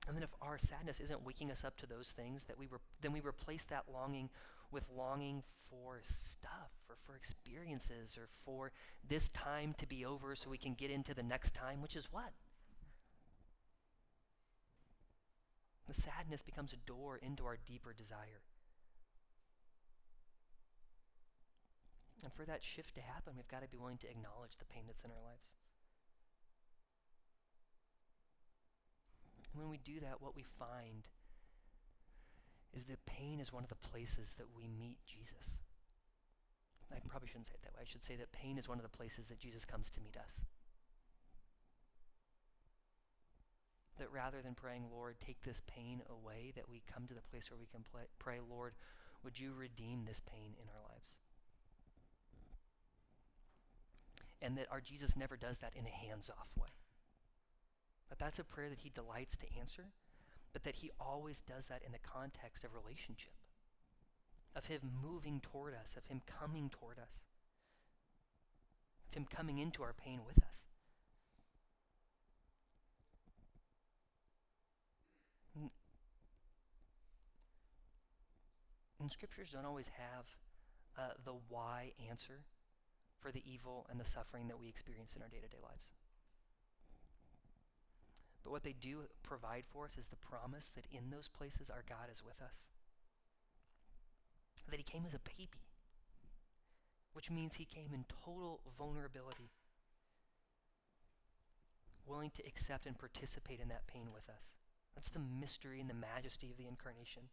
And 0.07 0.15
then 0.15 0.23
if 0.23 0.33
our 0.41 0.57
sadness 0.57 0.99
isn't 0.99 1.25
waking 1.25 1.51
us 1.51 1.63
up 1.63 1.77
to 1.77 1.87
those 1.87 2.11
things, 2.11 2.43
that 2.45 2.59
we 2.59 2.67
re- 2.67 2.77
then 3.01 3.11
we 3.11 3.21
replace 3.21 3.65
that 3.65 3.85
longing 3.91 4.29
with 4.71 4.83
longing 4.95 5.43
for 5.69 5.99
stuff 6.03 6.71
or 6.89 6.95
for 7.05 7.15
experiences 7.15 8.17
or 8.17 8.27
for 8.43 8.71
this 9.07 9.29
time 9.29 9.73
to 9.77 9.87
be 9.87 10.05
over 10.05 10.35
so 10.35 10.49
we 10.49 10.57
can 10.57 10.73
get 10.73 10.91
into 10.91 11.13
the 11.13 11.23
next 11.23 11.53
time, 11.53 11.81
which 11.81 11.95
is 11.95 12.07
what? 12.11 12.31
The 15.87 15.93
sadness 15.93 16.41
becomes 16.41 16.73
a 16.73 16.77
door 16.77 17.17
into 17.17 17.45
our 17.45 17.57
deeper 17.65 17.93
desire. 17.93 18.41
And 22.23 22.33
for 22.33 22.43
that 22.45 22.63
shift 22.63 22.95
to 22.95 23.01
happen, 23.01 23.33
we've 23.35 23.47
got 23.47 23.61
to 23.61 23.67
be 23.67 23.77
willing 23.77 23.99
to 23.99 24.09
acknowledge 24.09 24.57
the 24.57 24.65
pain 24.65 24.83
that's 24.87 25.03
in 25.03 25.11
our 25.11 25.21
lives. 25.23 25.51
when 29.55 29.69
we 29.69 29.77
do 29.77 29.99
that, 30.01 30.21
what 30.21 30.35
we 30.35 30.43
find 30.43 31.07
is 32.75 32.83
that 32.85 33.05
pain 33.05 33.39
is 33.39 33.53
one 33.53 33.63
of 33.63 33.69
the 33.69 33.87
places 33.89 34.35
that 34.37 34.47
we 34.55 34.67
meet 34.67 34.97
Jesus. 35.05 35.59
I 36.91 36.99
probably 37.07 37.27
shouldn't 37.27 37.47
say 37.47 37.53
it 37.55 37.63
that 37.63 37.73
way. 37.73 37.81
I 37.81 37.89
should 37.89 38.05
say 38.05 38.15
that 38.15 38.31
pain 38.31 38.57
is 38.57 38.69
one 38.69 38.77
of 38.77 38.83
the 38.83 38.97
places 38.97 39.27
that 39.27 39.39
Jesus 39.39 39.65
comes 39.65 39.89
to 39.91 40.01
meet 40.01 40.17
us. 40.17 40.41
That 43.97 44.11
rather 44.11 44.41
than 44.41 44.55
praying, 44.55 44.85
Lord, 44.91 45.15
take 45.19 45.41
this 45.43 45.61
pain 45.67 46.01
away, 46.09 46.51
that 46.55 46.69
we 46.69 46.83
come 46.93 47.07
to 47.07 47.13
the 47.13 47.21
place 47.31 47.49
where 47.49 47.59
we 47.59 47.67
can 47.67 47.83
pray, 48.19 48.39
Lord, 48.47 48.73
would 49.23 49.39
you 49.39 49.53
redeem 49.53 50.03
this 50.05 50.21
pain 50.29 50.53
in 50.61 50.67
our 50.67 50.83
lives? 50.91 51.17
And 54.41 54.57
that 54.57 54.67
our 54.69 54.81
Jesus 54.81 55.15
never 55.15 55.37
does 55.37 55.59
that 55.59 55.73
in 55.75 55.85
a 55.85 55.89
hands 55.89 56.29
off 56.29 56.49
way. 56.59 56.69
But 58.09 58.19
that's 58.19 58.37
a 58.37 58.43
prayer 58.43 58.69
that 58.69 58.81
he 58.81 58.89
delights 58.89 59.37
to 59.37 59.57
answer, 59.59 59.85
but 60.55 60.63
that 60.63 60.75
he 60.77 60.89
always 61.01 61.41
does 61.41 61.65
that 61.65 61.81
in 61.85 61.91
the 61.91 61.99
context 61.99 62.63
of 62.63 62.73
relationship, 62.73 63.33
of 64.55 64.67
him 64.67 64.79
moving 65.03 65.41
toward 65.41 65.73
us, 65.73 65.97
of 65.97 66.07
him 66.07 66.21
coming 66.25 66.69
toward 66.69 66.97
us, 66.97 67.19
of 69.09 69.15
him 69.15 69.25
coming 69.29 69.57
into 69.57 69.83
our 69.83 69.91
pain 69.91 70.21
with 70.25 70.41
us. 70.45 70.63
And 79.01 79.11
scriptures 79.11 79.49
don't 79.51 79.65
always 79.65 79.89
have 79.89 80.25
uh, 80.97 81.15
the 81.25 81.33
why 81.49 81.91
answer 82.09 82.45
for 83.19 83.29
the 83.29 83.43
evil 83.45 83.85
and 83.91 83.99
the 83.99 84.05
suffering 84.05 84.47
that 84.47 84.57
we 84.57 84.69
experience 84.69 85.17
in 85.17 85.21
our 85.21 85.27
day 85.27 85.41
to 85.41 85.49
day 85.49 85.57
lives. 85.61 85.89
But 88.45 88.51
what 88.51 88.63
they 88.63 88.75
do 88.79 88.99
provide 89.23 89.63
for 89.73 89.85
us 89.85 89.97
is 89.99 90.07
the 90.07 90.15
promise 90.17 90.69
that 90.75 90.85
in 90.91 91.09
those 91.09 91.27
places 91.27 91.71
our 91.71 91.83
God 91.89 92.09
is 92.13 92.23
with 92.23 92.43
us. 92.43 92.67
That 94.69 94.77
he 94.77 94.83
came 94.83 95.03
as 95.05 95.15
a 95.15 95.19
baby, 95.19 95.65
which 97.13 97.31
means 97.31 97.55
he 97.55 97.65
came 97.65 97.91
in 97.91 98.05
total 98.23 98.61
vulnerability, 98.77 99.49
willing 102.05 102.29
to 102.35 102.45
accept 102.45 102.85
and 102.85 102.99
participate 102.99 103.59
in 103.59 103.69
that 103.69 103.87
pain 103.87 104.09
with 104.13 104.29
us. 104.29 104.53
That's 104.93 105.09
the 105.09 105.19
mystery 105.19 105.81
and 105.81 105.89
the 105.89 105.95
majesty 105.95 106.51
of 106.51 106.57
the 106.57 106.67
incarnation. 106.67 107.23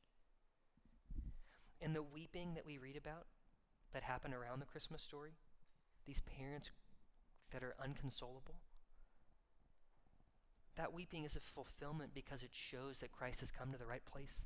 And 1.83 1.95
the 1.95 2.03
weeping 2.03 2.55
that 2.55 2.65
we 2.65 2.79
read 2.79 2.97
about 2.97 3.27
that 3.93 4.03
happened 4.03 4.33
around 4.33 4.61
the 4.61 4.67
Christmas 4.67 5.03
story, 5.03 5.33
these 6.07 6.23
parents 6.23 6.71
that 7.51 7.63
are 7.63 7.75
unconsolable, 7.83 8.55
that 10.77 10.93
weeping 10.93 11.25
is 11.25 11.37
a 11.37 11.41
fulfillment 11.41 12.13
because 12.15 12.43
it 12.43 12.51
shows 12.53 12.99
that 12.99 13.13
Christ 13.13 13.41
has 13.41 13.51
come 13.51 13.73
to 13.73 13.79
the 13.79 13.87
right 13.87 14.05
place. 14.05 14.45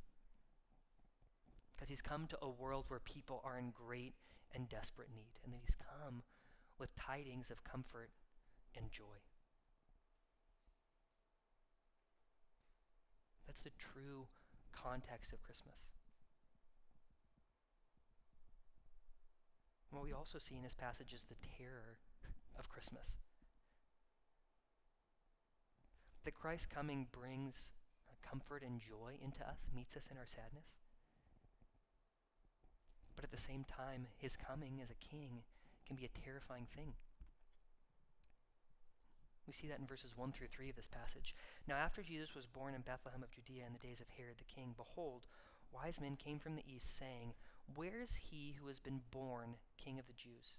Because 1.75 1.89
he's 1.89 2.03
come 2.03 2.27
to 2.29 2.39
a 2.43 2.49
world 2.49 2.87
where 2.89 3.01
people 3.01 3.43
are 3.45 3.59
in 3.59 3.71
great 3.71 4.15
and 4.55 4.69
desperate 4.69 5.09
need, 5.15 5.39
and 5.45 5.53
that 5.53 5.61
he's 5.61 5.77
come 5.77 6.23
with 6.79 6.95
tidings 6.97 7.51
of 7.51 7.65
comfort 7.65 8.11
and 8.77 8.91
joy. 8.91 9.21
That's 13.47 13.61
the 13.61 13.71
true 13.79 14.27
context 14.73 15.33
of 15.33 15.43
Christmas. 15.43 15.87
what 19.97 20.05
we 20.05 20.13
also 20.13 20.39
see 20.39 20.57
in 20.57 20.63
this 20.63 20.75
passage 20.75 21.15
is 21.15 21.25
the 21.25 21.37
terror 21.57 21.97
of 22.59 22.69
Christmas 22.69 23.17
that 26.27 26.35
Christ's 26.35 26.67
coming 26.67 27.07
brings 27.11 27.71
comfort 28.29 28.63
and 28.63 28.81
joy 28.81 29.15
into 29.23 29.41
us, 29.47 29.71
meets 29.75 29.97
us 29.97 30.09
in 30.11 30.19
our 30.19 30.27
sadness. 30.27 30.67
But 33.15 33.25
at 33.25 33.31
the 33.31 33.41
same 33.41 33.65
time, 33.65 34.07
his 34.19 34.37
coming 34.37 34.81
as 34.83 34.91
a 34.91 34.95
king 34.95 35.43
can 35.87 35.97
be 35.97 36.05
a 36.05 36.21
terrifying 36.25 36.67
thing. 36.75 36.93
We 39.47 39.53
see 39.53 39.69
that 39.69 39.79
in 39.79 39.87
verses 39.87 40.17
1 40.17 40.33
through 40.33 40.49
3 40.49 40.71
of 40.71 40.77
this 40.77 40.89
passage. 40.89 41.35
Now, 41.69 41.77
after 41.77 42.03
Jesus 42.03 42.35
was 42.35 42.47
born 42.47 42.75
in 42.75 42.81
Bethlehem 42.81 43.23
of 43.23 43.31
Judea 43.31 43.65
in 43.65 43.73
the 43.73 43.87
days 43.87 44.01
of 44.01 44.09
Herod 44.19 44.39
the 44.39 44.53
king, 44.53 44.75
behold, 44.77 45.27
wise 45.73 46.01
men 46.01 46.17
came 46.17 46.41
from 46.41 46.57
the 46.57 46.67
east, 46.67 46.97
saying, 46.97 47.35
Where 47.77 48.03
is 48.03 48.19
he 48.31 48.57
who 48.61 48.67
has 48.67 48.81
been 48.81 49.03
born 49.13 49.55
king 49.79 50.01
of 50.01 50.09
the 50.09 50.19
Jews? 50.19 50.59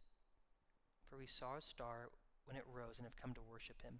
For 1.09 1.17
we 1.17 1.27
saw 1.27 1.57
a 1.57 1.61
star 1.61 2.09
when 2.45 2.55
it 2.55 2.63
rose 2.65 2.97
and 2.97 3.05
have 3.05 3.21
come 3.21 3.33
to 3.33 3.41
worship 3.51 3.81
him. 3.81 3.99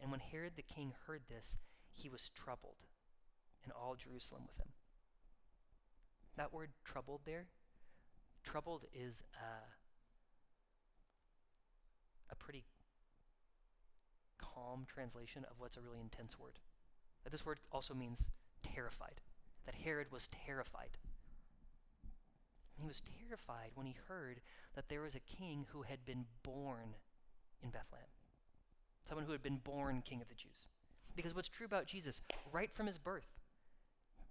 And 0.00 0.10
when 0.10 0.20
Herod 0.20 0.52
the 0.56 0.62
king 0.62 0.92
heard 1.06 1.22
this, 1.28 1.58
he 1.92 2.08
was 2.08 2.30
troubled, 2.34 2.76
and 3.64 3.72
all 3.72 3.94
Jerusalem 3.94 4.42
with 4.46 4.58
him. 4.58 4.72
That 6.36 6.52
word 6.52 6.70
troubled 6.84 7.22
there, 7.24 7.46
troubled 8.44 8.84
is 8.92 9.22
a 12.30 12.34
pretty 12.34 12.64
calm 14.38 14.84
translation 14.86 15.44
of 15.50 15.58
what's 15.58 15.76
a 15.76 15.80
really 15.80 16.00
intense 16.00 16.38
word. 16.38 16.58
That 17.24 17.30
this 17.30 17.46
word 17.46 17.58
also 17.72 17.94
means 17.94 18.28
terrified, 18.62 19.20
that 19.64 19.74
Herod 19.74 20.12
was 20.12 20.28
terrified. 20.46 20.98
He 22.78 22.86
was 22.86 23.00
terrified 23.26 23.70
when 23.74 23.86
he 23.86 23.96
heard 24.06 24.42
that 24.74 24.90
there 24.90 25.00
was 25.00 25.14
a 25.14 25.20
king 25.20 25.64
who 25.72 25.82
had 25.82 26.04
been 26.04 26.26
born 26.42 26.94
in 27.62 27.70
Bethlehem 27.70 28.06
someone 29.06 29.26
who 29.26 29.32
had 29.32 29.42
been 29.42 29.58
born 29.58 30.02
king 30.04 30.20
of 30.20 30.28
the 30.28 30.34
Jews. 30.34 30.68
Because 31.14 31.34
what's 31.34 31.48
true 31.48 31.66
about 31.66 31.86
Jesus, 31.86 32.20
right 32.52 32.70
from 32.72 32.86
his 32.86 32.98
birth, 32.98 33.28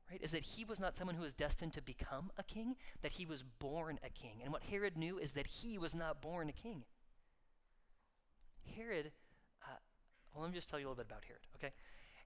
right, 0.10 0.22
is 0.22 0.32
that 0.32 0.44
he 0.44 0.64
was 0.64 0.80
not 0.80 0.96
someone 0.96 1.16
who 1.16 1.24
was 1.24 1.34
destined 1.34 1.74
to 1.74 1.82
become 1.82 2.32
a 2.38 2.44
king, 2.44 2.76
that 3.02 3.14
he 3.14 3.26
was 3.26 3.44
born 3.44 4.00
a 4.04 4.10
king. 4.10 4.42
And 4.44 4.54
what 4.54 4.64
Herod 4.64 4.98
knew 4.98 5.18
is 5.18 5.32
that 5.32 5.48
he 5.48 5.78
was 5.78 5.96
not 5.96 6.22
born 6.22 6.50
a 6.50 6.54
king. 6.54 6.84
Herod, 8.76 9.12
uh, 9.64 9.78
well, 10.34 10.44
let 10.44 10.52
me 10.52 10.58
just 10.58 10.70
tell 10.70 10.80
you 10.80 10.88
a 10.88 10.90
little 10.90 11.04
bit 11.04 11.08
about 11.10 11.24
Herod, 11.26 11.42
okay? 11.56 11.74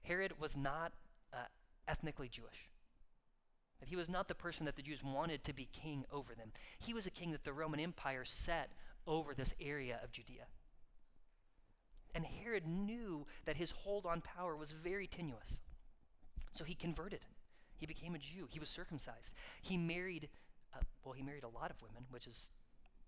Herod 0.02 0.38
was 0.38 0.56
not 0.56 0.92
uh, 1.32 1.46
ethnically 1.88 2.28
Jewish. 2.28 2.68
That 3.80 3.88
he 3.88 3.96
was 3.96 4.10
not 4.10 4.28
the 4.28 4.34
person 4.34 4.66
that 4.66 4.76
the 4.76 4.82
Jews 4.82 5.02
wanted 5.02 5.42
to 5.44 5.54
be 5.54 5.66
king 5.72 6.04
over 6.12 6.34
them. 6.34 6.52
He 6.78 6.92
was 6.92 7.06
a 7.06 7.10
king 7.10 7.32
that 7.32 7.44
the 7.44 7.52
Roman 7.52 7.80
Empire 7.80 8.26
set 8.26 8.72
over 9.06 9.32
this 9.34 9.54
area 9.58 9.98
of 10.04 10.12
Judea. 10.12 10.46
And 12.14 12.24
Herod 12.24 12.66
knew 12.66 13.26
that 13.44 13.56
his 13.56 13.70
hold 13.70 14.06
on 14.06 14.20
power 14.20 14.56
was 14.56 14.72
very 14.72 15.06
tenuous. 15.06 15.60
So 16.52 16.64
he 16.64 16.74
converted. 16.74 17.20
He 17.76 17.86
became 17.86 18.14
a 18.14 18.18
Jew. 18.18 18.46
He 18.48 18.60
was 18.60 18.68
circumcised. 18.68 19.32
He 19.62 19.76
married 19.76 20.28
Uh, 20.72 20.82
well, 21.04 21.14
he 21.14 21.22
married 21.22 21.42
a 21.42 21.48
lot 21.48 21.70
of 21.70 21.82
women, 21.82 22.04
which 22.10 22.28
is, 22.28 22.50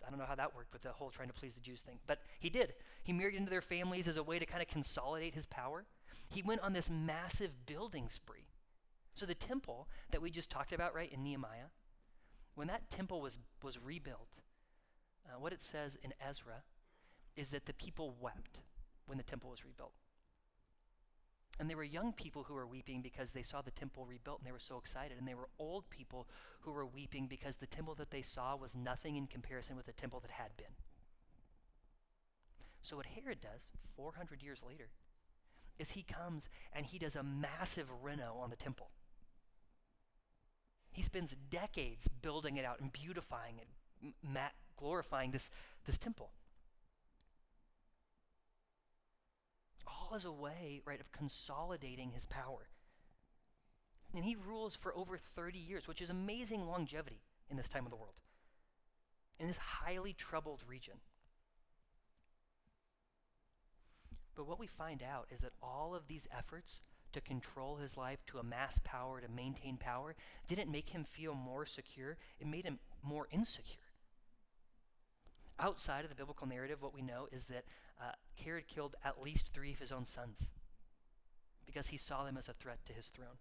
I 0.05 0.11
don't 0.11 0.19
know 0.19 0.27
how 0.27 0.35
that 0.35 0.53
worked 0.53 0.73
with 0.73 0.83
the 0.83 0.91
whole 0.91 1.11
trying 1.11 1.29
to 1.29 1.35
please 1.35 1.55
the 1.55 1.61
Jews 1.61 1.81
thing, 1.81 2.01
but 2.09 2.19
he 2.41 2.51
did. 2.51 2.75
He 3.05 3.13
married 3.13 3.37
into 3.37 3.51
their 3.51 3.63
families 3.63 4.09
as 4.09 4.17
a 4.17 4.23
way 4.23 4.41
to 4.41 4.47
kind 4.47 4.61
of 4.63 4.67
consolidate 4.69 5.35
his 5.35 5.47
power. 5.47 5.85
He 6.29 6.43
went 6.43 6.61
on 6.61 6.73
this 6.73 6.91
massive 6.91 7.67
building 7.67 8.09
spree. 8.09 8.49
So 9.15 9.27
the 9.27 9.37
temple 9.37 9.89
that 10.11 10.21
we 10.21 10.31
just 10.31 10.51
talked 10.51 10.73
about, 10.73 10.93
right, 10.93 11.13
in 11.13 11.23
Nehemiah, 11.23 11.71
when 12.57 12.67
that 12.67 12.91
temple 12.91 13.21
was, 13.21 13.39
was 13.63 13.79
rebuilt, 13.79 14.41
uh, 15.25 15.39
what 15.39 15.53
it 15.53 15.63
says 15.63 15.97
in 16.03 16.13
Ezra 16.21 16.65
is 17.37 17.51
that 17.51 17.67
the 17.67 17.75
people 17.75 18.17
wept 18.21 18.63
when 19.07 19.19
the 19.19 19.25
temple 19.25 19.51
was 19.51 19.65
rebuilt. 19.65 19.93
And 21.61 21.69
there 21.69 21.77
were 21.77 21.85
young 21.85 22.13
people 22.13 22.45
who 22.45 22.55
were 22.55 22.67
weeping 22.67 23.03
because 23.03 23.31
they 23.31 23.43
saw 23.43 23.61
the 23.63 23.71
temple 23.71 24.07
rebuilt 24.07 24.39
and 24.41 24.47
they 24.47 24.53
were 24.53 24.59
so 24.59 24.79
excited. 24.79 25.19
And 25.19 25.29
there 25.29 25.37
were 25.37 25.49
old 25.59 25.89
people 25.91 26.27
who 26.61 26.73
were 26.73 26.87
weeping 26.87 27.27
because 27.27 27.57
the 27.57 27.67
temple 27.67 27.95
that 27.97 28.11
they 28.11 28.23
saw 28.23 28.57
was 28.57 28.75
nothing 28.75 29.17
in 29.17 29.27
comparison 29.27 29.77
with 29.77 29.87
the 29.87 29.93
temple 29.93 30.21
that 30.21 30.31
had 30.31 30.57
been. 30.57 30.75
So, 32.81 32.97
what 32.97 33.07
Herod 33.07 33.41
does 33.41 33.71
400 33.97 34.43
years 34.43 34.61
later 34.67 34.89
is 35.79 35.93
he 35.93 36.03
comes 36.03 36.49
and 36.73 36.87
he 36.87 36.99
does 36.99 37.17
a 37.17 37.23
massive 37.23 37.89
reno 38.03 38.39
on 38.43 38.51
the 38.51 38.57
temple. 38.57 38.91
He 40.91 41.03
spends 41.03 41.37
decades 41.51 42.09
building 42.09 42.57
it 42.57 42.65
out 42.65 42.81
and 42.81 42.93
beautifying 42.93 43.55
it, 43.59 43.69
glorifying 44.77 45.31
this, 45.31 45.49
this 45.87 45.97
temple. 45.97 46.31
All 49.87 50.15
as 50.15 50.25
a 50.25 50.33
way, 50.33 50.81
right, 50.85 51.01
of 51.01 51.13
consolidating 51.13 52.11
his 52.11 52.27
power. 52.27 52.69
And 54.15 54.25
he 54.25 54.37
rules 54.37 54.77
for 54.77 54.95
over 54.95 55.17
30 55.17 55.59
years, 55.59 55.89
which 55.89 56.03
is 56.03 56.11
amazing 56.11 56.67
longevity 56.67 57.23
in 57.51 57.57
this 57.57 57.69
time 57.69 57.85
of 57.85 57.91
the 57.91 57.97
world, 57.97 58.21
in 59.39 59.47
this 59.47 59.59
highly 59.59 60.13
troubled 60.13 60.63
region. 60.69 60.95
But 64.35 64.47
what 64.47 64.59
we 64.59 64.67
find 64.67 65.03
out 65.03 65.29
is 65.31 65.41
that 65.41 65.53
all 65.63 65.95
of 65.95 66.09
these 66.09 66.27
efforts 66.37 66.83
to 67.13 67.21
control 67.21 67.77
his 67.77 67.97
life, 67.97 68.25
to 68.27 68.39
amass 68.39 68.81
power, 68.83 69.21
to 69.21 69.29
maintain 69.29 69.77
power, 69.77 70.15
didn't 70.49 70.71
make 70.71 70.91
him 70.91 71.05
feel 71.05 71.35
more 71.35 71.67
secure. 71.67 72.17
It 72.41 72.47
made 72.47 72.65
him 72.65 72.79
more 73.03 73.29
insecure. 73.31 73.82
Outside 75.59 76.05
of 76.05 76.11
the 76.11 76.17
biblical 76.17 76.47
narrative, 76.47 76.83
what 76.83 76.95
we 76.95 77.03
know 77.03 77.29
is 77.31 77.45
that 77.45 77.65
uh, 78.01 78.13
Herod 78.35 78.67
killed 78.69 78.97
at 79.05 79.23
least 79.23 79.51
three 79.53 79.73
of 79.73 79.79
his 79.79 79.93
own 79.93 80.05
sons 80.05 80.51
because 81.67 81.89
he 81.89 81.97
saw 81.97 82.25
them 82.25 82.37
as 82.37 82.49
a 82.49 82.53
threat 82.53 82.85
to 82.87 82.93
his 82.93 83.09
throne, 83.09 83.39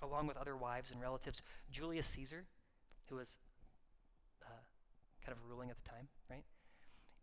along 0.00 0.26
with 0.26 0.36
other 0.36 0.56
wives 0.56 0.90
and 0.90 1.00
relatives. 1.00 1.42
Julius 1.70 2.06
Caesar, 2.08 2.44
who 3.08 3.16
was 3.16 3.36
uh, 4.42 4.62
kind 5.24 5.36
of 5.36 5.48
ruling 5.48 5.70
at 5.70 5.76
the 5.76 5.88
time, 5.88 6.08
right? 6.30 6.44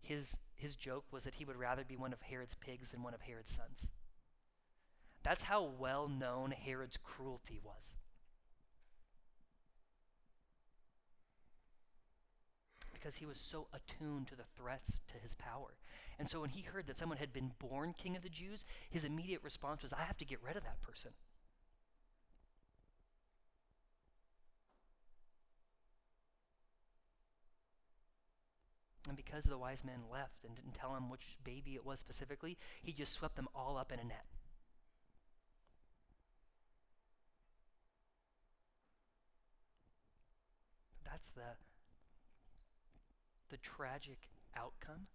His, 0.02 0.38
his 0.56 0.76
joke 0.76 1.06
was 1.12 1.24
that 1.24 1.36
he 1.36 1.46
would 1.46 1.58
rather 1.58 1.84
be 1.84 1.96
one 1.96 2.14
of 2.14 2.22
Herod's 2.22 2.56
pigs 2.56 2.92
than 2.92 3.04
one 3.04 3.14
of 3.14 3.22
Herod's 3.22 3.52
sons. 3.52 3.90
That's 5.24 5.44
how 5.44 5.64
well 5.64 6.08
known 6.08 6.52
Herod's 6.52 6.98
cruelty 6.98 7.60
was. 7.64 7.96
Because 13.02 13.16
he 13.16 13.26
was 13.26 13.40
so 13.40 13.66
attuned 13.74 14.28
to 14.28 14.36
the 14.36 14.44
threats 14.56 15.02
to 15.08 15.18
his 15.18 15.34
power. 15.34 15.74
And 16.20 16.30
so 16.30 16.42
when 16.42 16.52
he 16.52 16.62
heard 16.62 16.86
that 16.86 17.00
someone 17.00 17.18
had 17.18 17.34
been 17.34 17.54
born 17.58 17.96
king 17.98 18.16
of 18.16 18.22
the 18.22 18.30
Jews, 18.30 18.64
his 18.92 19.04
immediate 19.04 19.44
response 19.44 19.82
was, 19.82 19.92
I 19.92 20.04
have 20.04 20.18
to 20.18 20.26
get 20.26 20.38
rid 20.44 20.56
of 20.56 20.64
that 20.64 20.82
person. 20.84 21.12
And 29.08 29.18
because 29.18 29.46
the 29.46 29.58
wise 29.58 29.84
men 29.84 30.02
left 30.12 30.46
and 30.46 30.56
didn't 30.56 30.76
tell 30.76 30.96
him 30.96 31.10
which 31.10 31.38
baby 31.44 31.74
it 31.74 31.84
was 31.84 32.00
specifically, 32.00 32.56
he 32.84 32.94
just 32.94 33.14
swept 33.14 33.36
them 33.36 33.48
all 33.56 33.78
up 33.78 33.92
in 33.92 33.98
a 33.98 34.04
net. 34.04 34.26
That's 41.04 41.32
the, 41.32 41.42
the 43.52 43.58
tragic 43.58 44.30
outcome 44.56 45.08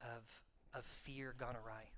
of, 0.00 0.22
of 0.72 0.84
fear 0.84 1.34
gone 1.38 1.56
awry. 1.56 1.90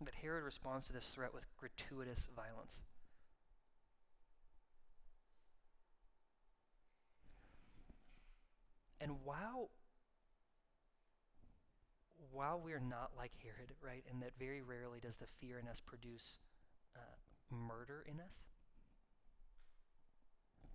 But 0.00 0.14
Herod 0.14 0.44
responds 0.44 0.86
to 0.86 0.92
this 0.92 1.06
threat 1.06 1.34
with 1.34 1.44
gratuitous 1.56 2.28
violence. 2.36 2.80
And 9.00 9.12
while 9.24 9.70
while 12.32 12.60
we're 12.62 12.80
not 12.80 13.10
like 13.16 13.30
Herod, 13.42 13.72
right, 13.80 14.02
and 14.10 14.20
that 14.22 14.32
very 14.38 14.60
rarely 14.60 14.98
does 14.98 15.16
the 15.16 15.26
fear 15.26 15.58
in 15.58 15.68
us 15.68 15.80
produce 15.80 16.38
uh, 16.96 17.00
murder 17.54 18.04
in 18.06 18.20
us, 18.20 18.34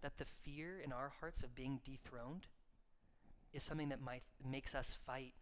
that 0.02 0.18
the 0.18 0.26
fear 0.26 0.80
in 0.84 0.92
our 0.92 1.12
hearts 1.20 1.44
of 1.44 1.56
being 1.56 1.80
dethroned 1.86 2.48
is 3.52 3.64
something 3.64 3.90
that 3.90 4.02
might, 4.02 4.24
makes 4.44 4.74
us 4.74 4.98
fight 5.06 5.34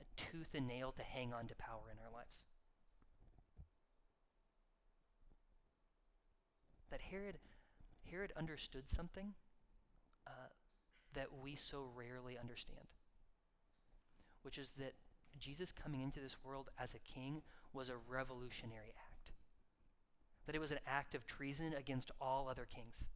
a 0.00 0.04
tooth 0.20 0.54
and 0.54 0.66
nail 0.66 0.92
to 0.92 1.02
hang 1.02 1.32
on 1.32 1.46
to 1.48 1.54
power 1.54 1.90
in 1.90 1.98
our 1.98 2.12
lives. 2.12 2.44
That 6.90 7.00
Herod, 7.00 7.38
Herod 8.10 8.32
understood 8.36 8.88
something 8.88 9.34
uh, 10.26 10.50
that 11.14 11.28
we 11.42 11.56
so 11.56 11.88
rarely 11.94 12.38
understand, 12.38 12.86
which 14.42 14.58
is 14.58 14.70
that 14.78 14.92
Jesus 15.38 15.72
coming 15.72 16.02
into 16.02 16.20
this 16.20 16.36
world 16.44 16.68
as 16.78 16.94
a 16.94 16.98
king 16.98 17.42
was 17.72 17.88
a 17.88 17.96
revolutionary 17.96 18.92
act. 18.96 19.13
That 20.46 20.54
it 20.54 20.60
was 20.60 20.70
an 20.70 20.80
act 20.86 21.14
of 21.14 21.26
treason 21.26 21.74
against 21.74 22.10
all 22.20 22.48
other 22.48 22.66
kings. 22.66 23.06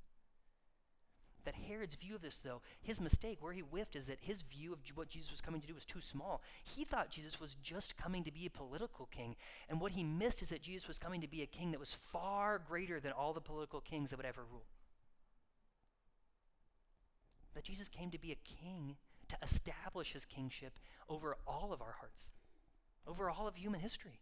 That 1.45 1.55
Herod's 1.55 1.95
view 1.95 2.15
of 2.15 2.21
this, 2.21 2.37
though, 2.37 2.61
his 2.83 3.01
mistake, 3.01 3.39
where 3.41 3.53
he 3.53 3.61
whiffed, 3.61 3.97
is 3.97 4.07
that 4.07 4.19
his 4.21 4.43
view 4.43 4.73
of 4.73 4.79
what 4.95 5.09
Jesus 5.09 5.31
was 5.31 5.41
coming 5.41 5.61
to 5.61 5.67
do 5.67 5.75
was 5.75 5.85
too 5.85 6.01
small. 6.01 6.43
He 6.63 6.85
thought 6.85 7.11
Jesus 7.11 7.41
was 7.41 7.57
just 7.63 7.97
coming 7.97 8.23
to 8.25 8.33
be 8.33 8.45
a 8.45 8.51
political 8.51 9.07
king. 9.11 9.37
And 9.69 9.81
what 9.81 9.93
he 9.93 10.03
missed 10.03 10.43
is 10.43 10.51
that 10.51 10.63
Jesus 10.63 10.89
was 10.89 10.99
coming 10.99 11.21
to 11.21 11.29
be 11.29 11.43
a 11.43 11.47
king 11.47 11.71
that 11.71 11.81
was 11.81 11.95
far 11.95 12.59
greater 12.59 13.01
than 13.01 13.13
all 13.13 13.33
the 13.33 13.41
political 13.41 13.81
kings 13.81 14.11
that 14.11 14.17
would 14.19 14.27
ever 14.27 14.43
rule. 14.51 14.67
That 17.55 17.65
Jesus 17.65 17.89
came 17.89 18.11
to 18.11 18.19
be 18.19 18.33
a 18.33 18.63
king 18.63 18.97
to 19.29 19.37
establish 19.43 20.13
his 20.13 20.25
kingship 20.25 20.79
over 21.09 21.37
all 21.47 21.73
of 21.73 21.81
our 21.81 21.97
hearts, 21.99 22.31
over 23.07 23.31
all 23.31 23.49
of 23.49 23.57
human 23.57 23.81
history. 23.81 24.21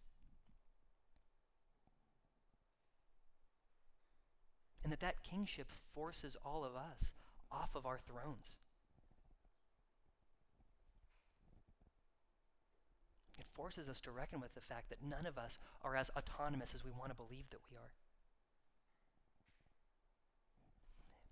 And 4.87 4.93
that 4.93 5.01
that 5.01 5.25
kingship 5.25 5.67
forces 5.97 6.37
all 6.45 6.65
of 6.65 6.77
us 6.77 7.13
off 7.51 7.75
of 7.75 7.85
our 7.85 7.99
thrones. 7.99 8.57
It 13.37 13.47
forces 13.53 13.89
us 13.89 14.01
to 14.03 14.13
reckon 14.13 14.41
with 14.41 14.55
the 14.55 14.61
fact 14.61 14.89
that 14.91 15.03
none 15.03 15.27
of 15.27 15.39
us 15.39 15.59
are 15.83 15.97
as 15.97 16.09
autonomous 16.17 16.73
as 16.73 16.85
we 16.85 16.93
want 16.93 17.11
to 17.11 17.17
believe 17.17 17.51
that 17.51 17.59
we 17.69 17.77
are. 17.77 17.95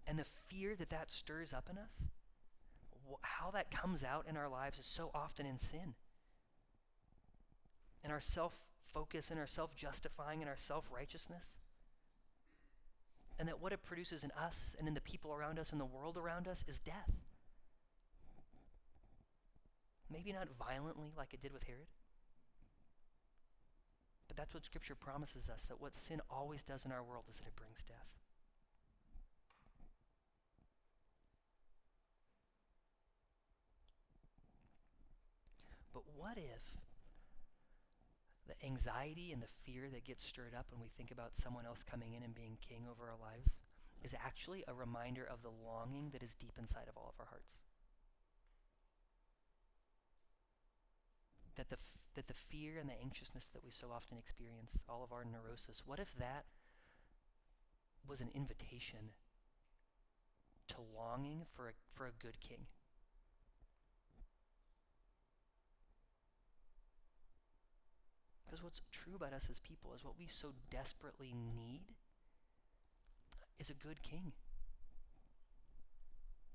And 0.05 0.19
the 0.19 0.25
fear 0.25 0.75
that 0.75 0.91
that 0.91 1.13
stirs 1.13 1.53
up 1.53 1.69
in 1.71 1.79
us 1.79 2.11
how 3.23 3.53
that 3.53 3.71
comes 3.71 4.03
out 4.03 4.27
in 4.29 4.37
our 4.37 4.49
lives 4.49 4.81
is 4.81 4.87
so 4.87 5.13
often 5.15 5.47
in 5.47 5.61
sin. 5.61 5.95
In 8.03 8.11
our 8.11 8.21
self 8.21 8.55
focus, 8.93 9.31
in 9.31 9.39
our 9.39 9.47
self 9.47 9.77
justifying, 9.77 10.43
in 10.43 10.49
our 10.49 10.57
self 10.57 10.87
righteousness. 10.93 11.51
And 13.39 13.49
that 13.49 13.61
what 13.61 13.73
it 13.73 13.83
produces 13.83 14.23
in 14.23 14.31
us 14.33 14.77
and 14.79 14.87
in 14.87 14.95
the 14.95 15.01
people 15.01 15.33
around 15.33 15.59
us 15.59 15.73
and 15.73 15.81
the 15.81 15.85
world 15.85 16.17
around 16.17 16.47
us 16.47 16.65
is 16.69 16.79
death. 16.79 17.11
Maybe 20.11 20.33
not 20.33 20.49
violently 20.59 21.13
like 21.17 21.35
it 21.35 21.43
did 21.43 21.53
with 21.53 21.65
Herod. 21.65 21.89
But 24.29 24.37
that's 24.37 24.55
what 24.55 24.65
Scripture 24.65 24.95
promises 24.95 25.49
us 25.49 25.67
that 25.67 25.81
what 25.81 25.95
sin 25.95 26.21
always 26.31 26.63
does 26.63 26.85
in 26.85 26.93
our 26.93 27.03
world 27.03 27.25
is 27.29 27.37
that 27.37 27.47
it 27.47 27.57
brings 27.57 27.83
death. 27.83 28.07
But 35.93 36.03
what 36.17 36.37
if 36.37 36.84
the 38.47 38.67
anxiety 38.67 39.33
and 39.33 39.43
the 39.43 39.55
fear 39.65 39.89
that 39.91 40.05
gets 40.05 40.25
stirred 40.25 40.55
up 40.57 40.67
when 40.71 40.81
we 40.81 40.89
think 40.97 41.11
about 41.11 41.35
someone 41.35 41.67
else 41.67 41.83
coming 41.83 42.15
in 42.15 42.23
and 42.23 42.35
being 42.35 42.59
king 42.61 42.85
over 42.91 43.05
our 43.11 43.17
lives 43.21 43.57
is 44.03 44.15
actually 44.15 44.63
a 44.69 44.75
reminder 44.75 45.25
of 45.25 45.43
the 45.43 45.51
longing 45.51 46.11
that 46.13 46.23
is 46.23 46.35
deep 46.35 46.53
inside 46.59 46.87
of 46.89 46.97
all 46.97 47.13
of 47.15 47.21
our 47.21 47.27
hearts? 47.31 47.57
That 51.57 51.71
the, 51.71 51.77
f- 51.77 51.99
that 52.15 52.29
the 52.29 52.35
fear 52.35 52.79
and 52.79 52.89
the 52.89 53.01
anxiousness 53.01 53.49
that 53.49 53.65
we 53.65 53.71
so 53.71 53.87
often 53.95 54.19
experience, 54.19 54.81
all 54.89 55.03
of 55.03 55.13
our 55.13 55.25
neurosis, 55.25 55.83
what 55.87 55.99
if 55.99 56.15
that 56.19 56.45
was 58.07 58.21
an 58.21 58.29
invitation 58.35 59.11
to 60.69 60.77
longing 60.95 61.47
for 61.55 61.69
a, 61.69 61.73
for 61.95 62.07
a 62.07 62.13
good 62.21 62.41
king? 62.41 62.67
Because 68.55 68.63
what's 68.63 68.83
true 68.93 69.17
about 69.17 69.33
us 69.33 69.49
as 69.51 69.59
people 69.59 69.95
is 69.97 70.05
what 70.05 70.15
we 70.17 70.29
so 70.31 70.53
desperately 70.71 71.35
need 71.35 71.81
is 73.59 73.69
a 73.69 73.73
good 73.73 74.01
king. 74.01 74.31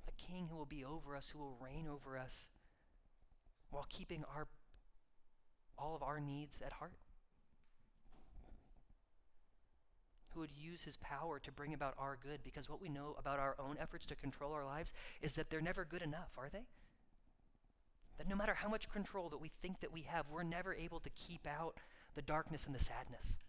A 0.07 0.11
king 0.13 0.47
who 0.49 0.55
will 0.55 0.65
be 0.65 0.85
over 0.85 1.13
us, 1.13 1.27
who 1.27 1.39
will 1.39 1.57
reign 1.61 1.89
over 1.91 2.17
us 2.17 2.47
while 3.69 3.85
keeping 3.89 4.23
our 4.33 4.47
all 5.77 5.93
of 5.93 6.01
our 6.01 6.21
needs 6.21 6.59
at 6.65 6.71
heart. 6.71 6.93
Who 10.33 10.39
would 10.39 10.53
use 10.57 10.83
his 10.83 10.95
power 10.95 11.37
to 11.39 11.51
bring 11.51 11.73
about 11.73 11.95
our 11.97 12.17
good 12.23 12.45
because 12.45 12.69
what 12.69 12.81
we 12.81 12.87
know 12.87 13.17
about 13.19 13.39
our 13.39 13.57
own 13.59 13.75
efforts 13.77 14.05
to 14.05 14.15
control 14.15 14.53
our 14.53 14.63
lives 14.63 14.93
is 15.21 15.33
that 15.33 15.49
they're 15.49 15.59
never 15.59 15.83
good 15.83 16.01
enough, 16.01 16.29
are 16.37 16.47
they? 16.49 16.63
That 18.19 18.27
no 18.27 18.35
matter 18.35 18.53
how 18.53 18.67
much 18.67 18.91
control 18.91 19.29
that 19.29 19.41
we 19.41 19.49
think 19.61 19.79
that 19.79 19.93
we 19.93 20.01
have, 20.01 20.25
we're 20.29 20.43
never 20.43 20.73
able 20.73 20.99
to 20.99 21.09
keep 21.11 21.47
out 21.47 21.77
the 22.15 22.21
darkness 22.21 22.65
and 22.65 22.75
the 22.75 22.79
sadness. 22.79 23.39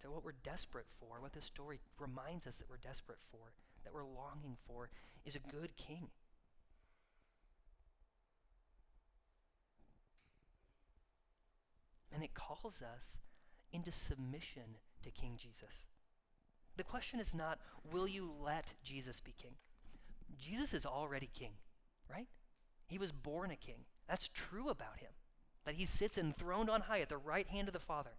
So, 0.00 0.12
what 0.12 0.24
we're 0.24 0.32
desperate 0.44 0.86
for, 1.00 1.20
what 1.20 1.32
this 1.32 1.44
story 1.44 1.80
reminds 1.98 2.46
us 2.46 2.54
that 2.56 2.70
we're 2.70 2.76
desperate 2.76 3.18
for, 3.32 3.52
that 3.82 3.92
we're 3.92 4.04
longing 4.04 4.56
for, 4.68 4.88
is 5.26 5.34
a 5.34 5.40
good 5.40 5.76
king. 5.76 6.06
And 12.12 12.22
it 12.22 12.34
calls 12.34 12.80
us 12.80 13.18
into 13.72 13.90
submission 13.90 14.76
to 15.02 15.10
King 15.10 15.36
Jesus. 15.36 15.86
The 16.76 16.84
question 16.84 17.18
is 17.18 17.34
not, 17.34 17.58
will 17.90 18.06
you 18.06 18.30
let 18.40 18.74
Jesus 18.84 19.18
be 19.18 19.34
king? 19.36 19.56
Jesus 20.36 20.74
is 20.74 20.84
already 20.84 21.30
king, 21.32 21.52
right? 22.10 22.28
He 22.86 22.98
was 22.98 23.12
born 23.12 23.50
a 23.50 23.56
king. 23.56 23.84
That's 24.08 24.28
true 24.28 24.68
about 24.68 24.98
him, 24.98 25.10
that 25.64 25.76
he 25.76 25.84
sits 25.84 26.18
enthroned 26.18 26.70
on 26.70 26.82
high 26.82 27.00
at 27.00 27.08
the 27.08 27.16
right 27.16 27.46
hand 27.46 27.68
of 27.68 27.74
the 27.74 27.80
Father. 27.80 28.12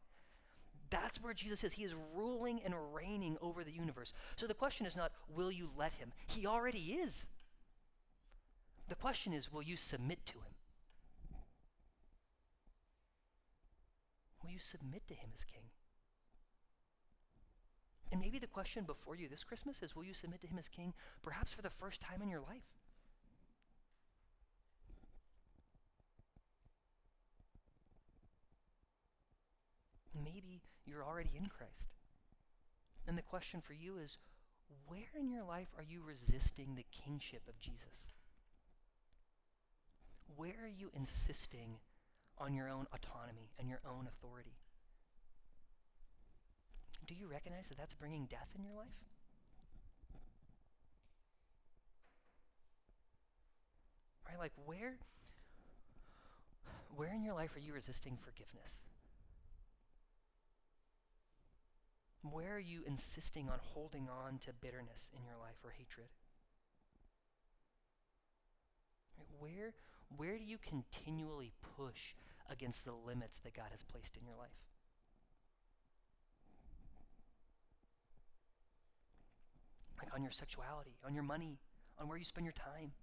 That's 0.90 1.22
where 1.22 1.34
Jesus 1.34 1.64
is. 1.64 1.74
He 1.74 1.84
is 1.84 1.94
ruling 2.16 2.62
and 2.66 2.74
reigning 2.94 3.38
over 3.42 3.64
the 3.64 3.72
universe. 3.72 4.14
So 4.36 4.48
the 4.48 4.54
question 4.54 4.86
is 4.86 4.98
not, 4.98 5.12
will 5.34 5.52
you 5.52 5.70
let 5.78 5.94
him? 5.94 6.12
He 6.26 6.48
already 6.48 6.80
is. 6.94 7.28
The 8.88 8.96
question 8.96 9.34
is, 9.34 9.52
will 9.52 9.62
you 9.62 9.78
submit 9.78 10.26
to 10.26 10.34
him? 10.34 10.56
Will 14.44 14.50
you 14.50 14.60
submit 14.60 15.08
to 15.08 15.14
him 15.14 15.30
as 15.34 15.44
king? 15.44 15.66
And 18.12 18.20
maybe 18.20 18.40
the 18.40 18.48
question 18.48 18.84
before 18.86 19.16
you 19.16 19.28
this 19.28 19.44
Christmas 19.44 19.84
is 19.84 19.96
will 19.96 20.04
you 20.04 20.14
submit 20.14 20.42
to 20.42 20.48
him 20.48 20.58
as 20.58 20.68
king, 20.68 20.94
perhaps 21.22 21.54
for 21.54 21.62
the 21.62 21.70
first 21.70 22.02
time 22.02 22.22
in 22.22 22.30
your 22.30 22.42
life? 22.42 22.64
Maybe 30.24 30.62
you're 30.86 31.04
already 31.04 31.32
in 31.36 31.48
Christ. 31.48 31.90
And 33.08 33.18
the 33.18 33.22
question 33.22 33.62
for 33.62 33.74
you 33.74 33.98
is 33.98 34.18
where 34.88 35.20
in 35.20 35.32
your 35.32 35.44
life 35.44 35.70
are 35.78 35.84
you 35.84 36.02
resisting 36.02 36.76
the 36.76 36.86
kingship 36.92 37.42
of 37.48 37.60
Jesus? 37.60 38.08
Where 40.36 40.64
are 40.64 40.68
you 40.68 40.90
insisting 40.94 41.78
on 42.38 42.54
your 42.54 42.70
own 42.70 42.88
autonomy 42.94 43.52
and 43.60 43.70
your 43.70 43.82
own 43.86 44.08
authority? 44.08 44.58
Do 47.10 47.16
you 47.16 47.26
recognize 47.26 47.70
that 47.70 47.78
that's 47.80 47.96
bringing 47.96 48.28
death 48.28 48.50
in 48.56 48.64
your 48.64 48.76
life? 48.76 48.94
Right? 54.28 54.38
Like, 54.38 54.52
where, 54.64 55.00
where 56.96 57.12
in 57.12 57.24
your 57.24 57.34
life 57.34 57.56
are 57.56 57.60
you 57.60 57.74
resisting 57.74 58.16
forgiveness? 58.16 58.78
Where 62.22 62.58
are 62.58 62.60
you 62.60 62.84
insisting 62.86 63.50
on 63.50 63.58
holding 63.60 64.08
on 64.08 64.38
to 64.46 64.54
bitterness 64.62 65.10
in 65.18 65.26
your 65.26 65.38
life 65.42 65.58
or 65.64 65.72
hatred? 65.72 66.10
Where, 69.40 69.74
where 70.16 70.38
do 70.38 70.44
you 70.44 70.60
continually 70.60 71.54
push 71.76 72.14
against 72.48 72.86
the 72.86 72.94
limits 72.94 73.40
that 73.40 73.56
God 73.56 73.68
has 73.72 73.84
placed 73.84 74.18
in 74.18 74.26
your 74.26 74.36
life. 74.36 74.69
Like 80.00 80.14
on 80.14 80.24
your 80.24 80.32
sexuality, 80.32 80.96
on 81.06 81.14
your 81.14 81.24
money, 81.24 81.60
on 82.00 82.08
where 82.08 82.18
you 82.18 82.26
spend 82.26 82.46
your 82.46 82.54
time. 82.54 82.94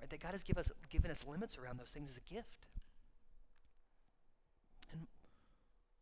Right? 0.00 0.10
That 0.10 0.20
God 0.20 0.32
has 0.32 0.42
give 0.42 0.58
us, 0.58 0.70
given 0.90 1.10
us 1.10 1.24
limits 1.26 1.56
around 1.56 1.78
those 1.78 1.90
things 1.90 2.10
as 2.10 2.16
a 2.16 2.32
gift. 2.32 2.66
And, 4.92 5.06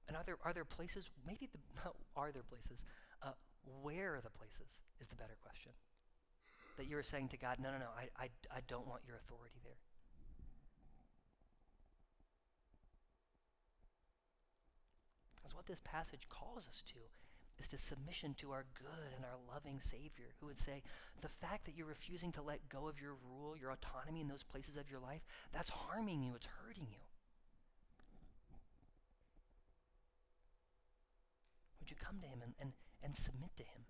and 0.08 0.16
are, 0.16 0.24
there, 0.24 0.38
are 0.44 0.52
there 0.52 0.64
places, 0.64 1.10
maybe 1.26 1.48
the, 1.52 1.58
are 2.16 2.32
there 2.32 2.42
places, 2.42 2.84
uh, 3.22 3.32
where 3.82 4.14
are 4.14 4.20
the 4.22 4.30
places 4.30 4.80
is 5.00 5.06
the 5.08 5.16
better 5.16 5.36
question. 5.42 5.72
That 6.78 6.86
you're 6.86 7.02
saying 7.02 7.28
to 7.28 7.36
God, 7.36 7.58
no, 7.60 7.70
no, 7.70 7.78
no, 7.78 7.92
I, 7.96 8.08
I, 8.24 8.28
I 8.50 8.60
don't 8.66 8.88
want 8.88 9.02
your 9.06 9.16
authority 9.16 9.60
there. 9.62 9.76
Because 15.36 15.54
what 15.54 15.66
this 15.66 15.80
passage 15.84 16.28
calls 16.30 16.66
us 16.68 16.82
to 16.86 16.98
is 17.60 17.68
to 17.68 17.78
submission 17.78 18.34
to 18.34 18.52
our 18.52 18.64
good 18.74 19.12
and 19.14 19.24
our 19.24 19.38
loving 19.52 19.80
Savior, 19.80 20.34
who 20.40 20.46
would 20.46 20.58
say, 20.58 20.82
the 21.20 21.28
fact 21.28 21.66
that 21.66 21.76
you're 21.76 21.86
refusing 21.86 22.32
to 22.32 22.42
let 22.42 22.68
go 22.68 22.88
of 22.88 23.00
your 23.00 23.14
rule, 23.28 23.56
your 23.56 23.70
autonomy 23.70 24.20
in 24.20 24.28
those 24.28 24.42
places 24.42 24.76
of 24.76 24.90
your 24.90 25.00
life, 25.00 25.20
that's 25.52 25.70
harming 25.70 26.22
you, 26.22 26.34
it's 26.34 26.48
hurting 26.64 26.86
you. 26.90 27.04
Would 31.80 31.90
you 31.90 31.96
come 32.02 32.20
to 32.20 32.26
Him 32.26 32.40
and, 32.42 32.54
and, 32.60 32.72
and 33.02 33.16
submit 33.16 33.50
to 33.56 33.62
Him? 33.62 33.82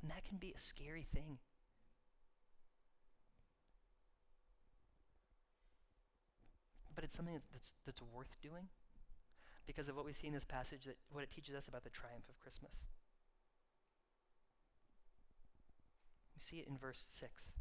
And 0.00 0.10
that 0.10 0.24
can 0.24 0.38
be 0.38 0.52
a 0.56 0.58
scary 0.58 1.04
thing. 1.04 1.38
but 6.94 7.04
it's 7.04 7.16
something 7.16 7.40
that's, 7.52 7.72
that's 7.84 8.02
worth 8.02 8.40
doing 8.40 8.68
because 9.66 9.88
of 9.88 9.96
what 9.96 10.04
we 10.04 10.12
see 10.12 10.26
in 10.26 10.32
this 10.32 10.44
passage, 10.44 10.84
that 10.84 10.96
what 11.10 11.24
it 11.24 11.30
teaches 11.30 11.54
us 11.54 11.68
about 11.68 11.84
the 11.84 11.90
triumph 11.90 12.28
of 12.28 12.38
Christmas. 12.40 12.84
We 16.34 16.40
see 16.40 16.56
it 16.58 16.68
in 16.68 16.76
verse 16.76 17.06
6. 17.10 17.54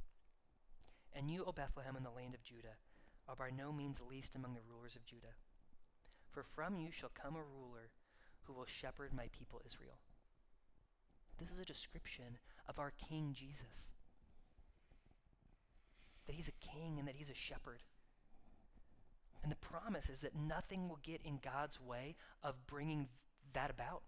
And 1.13 1.29
you, 1.29 1.43
O 1.45 1.51
Bethlehem, 1.51 1.95
in 1.95 2.03
the 2.03 2.09
land 2.09 2.33
of 2.33 2.43
Judah, 2.43 2.79
are 3.27 3.35
by 3.35 3.49
no 3.49 3.71
means 3.71 4.01
least 4.01 4.35
among 4.35 4.53
the 4.53 4.67
rulers 4.69 4.95
of 4.95 5.05
Judah. 5.05 5.35
For 6.31 6.43
from 6.43 6.77
you 6.77 6.91
shall 6.91 7.11
come 7.13 7.35
a 7.35 7.43
ruler 7.43 7.91
who 8.43 8.53
will 8.53 8.65
shepherd 8.65 9.13
my 9.13 9.27
people 9.31 9.61
Israel. 9.65 9.99
This 11.37 11.51
is 11.51 11.59
a 11.59 11.65
description 11.65 12.37
of 12.67 12.79
our 12.79 12.91
King 12.91 13.33
Jesus. 13.33 13.89
That 16.27 16.35
he's 16.35 16.47
a 16.47 16.65
king 16.65 16.99
and 16.99 17.07
that 17.07 17.15
he's 17.15 17.29
a 17.29 17.35
shepherd. 17.35 17.83
And 19.43 19.51
the 19.51 19.55
promise 19.55 20.09
is 20.09 20.19
that 20.19 20.35
nothing 20.35 20.87
will 20.87 20.99
get 21.01 21.21
in 21.23 21.39
God's 21.43 21.79
way 21.79 22.15
of 22.43 22.67
bringing 22.67 23.07
that 23.53 23.69
about. 23.69 24.03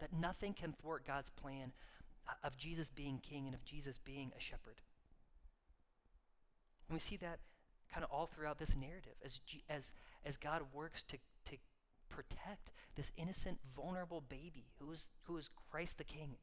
That 0.00 0.12
nothing 0.12 0.54
can 0.54 0.72
thwart 0.72 1.06
God's 1.06 1.30
plan 1.30 1.72
of 2.42 2.56
Jesus 2.56 2.90
being 2.90 3.18
king 3.18 3.46
and 3.46 3.54
of 3.54 3.64
Jesus 3.64 3.98
being 3.98 4.32
a 4.36 4.40
shepherd. 4.40 4.80
And 6.88 6.96
we 6.96 7.00
see 7.00 7.16
that 7.18 7.40
kind 7.92 8.04
of 8.04 8.10
all 8.10 8.26
throughout 8.26 8.58
this 8.58 8.74
narrative 8.74 9.14
as, 9.24 9.40
as, 9.68 9.92
as 10.24 10.36
God 10.36 10.62
works 10.72 11.02
to, 11.04 11.18
to 11.46 11.56
protect 12.08 12.70
this 12.96 13.12
innocent, 13.16 13.58
vulnerable 13.76 14.20
baby 14.20 14.66
who 14.78 14.92
is, 14.92 15.06
who 15.24 15.36
is 15.36 15.50
Christ 15.70 15.98
the 15.98 16.04
King. 16.04 16.36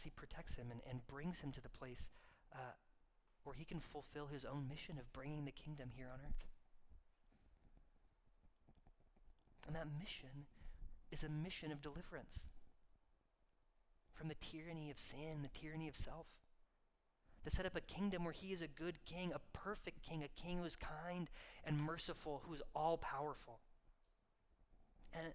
As 0.00 0.04
he 0.04 0.10
protects 0.10 0.54
him 0.54 0.68
and, 0.70 0.80
and 0.88 1.06
brings 1.06 1.40
him 1.40 1.52
to 1.52 1.60
the 1.60 1.68
place 1.68 2.08
uh, 2.54 2.72
where 3.44 3.54
he 3.54 3.64
can 3.64 3.80
fulfill 3.80 4.26
his 4.26 4.44
own 4.44 4.66
mission 4.68 4.96
of 4.98 5.12
bringing 5.12 5.44
the 5.44 5.50
kingdom 5.50 5.90
here 5.94 6.08
on 6.12 6.20
earth. 6.20 6.46
And 9.66 9.76
that 9.76 9.86
mission 10.00 10.46
is 11.12 11.22
a 11.22 11.28
mission 11.28 11.70
of 11.70 11.82
deliverance 11.82 12.46
from 14.14 14.28
the 14.28 14.34
tyranny 14.34 14.90
of 14.90 14.98
sin, 14.98 15.42
the 15.42 15.60
tyranny 15.60 15.88
of 15.88 15.96
self. 15.96 16.26
To 17.44 17.50
set 17.50 17.66
up 17.66 17.76
a 17.76 17.80
kingdom 17.80 18.24
where 18.24 18.34
he 18.34 18.52
is 18.52 18.62
a 18.62 18.68
good 18.68 18.96
king, 19.06 19.32
a 19.34 19.56
perfect 19.56 20.02
king, 20.02 20.22
a 20.22 20.40
king 20.40 20.58
who 20.58 20.64
is 20.64 20.76
kind 20.76 21.28
and 21.64 21.80
merciful, 21.80 22.42
who 22.46 22.54
is 22.54 22.62
all 22.74 22.98
powerful. 22.98 23.60
And, 25.12 25.32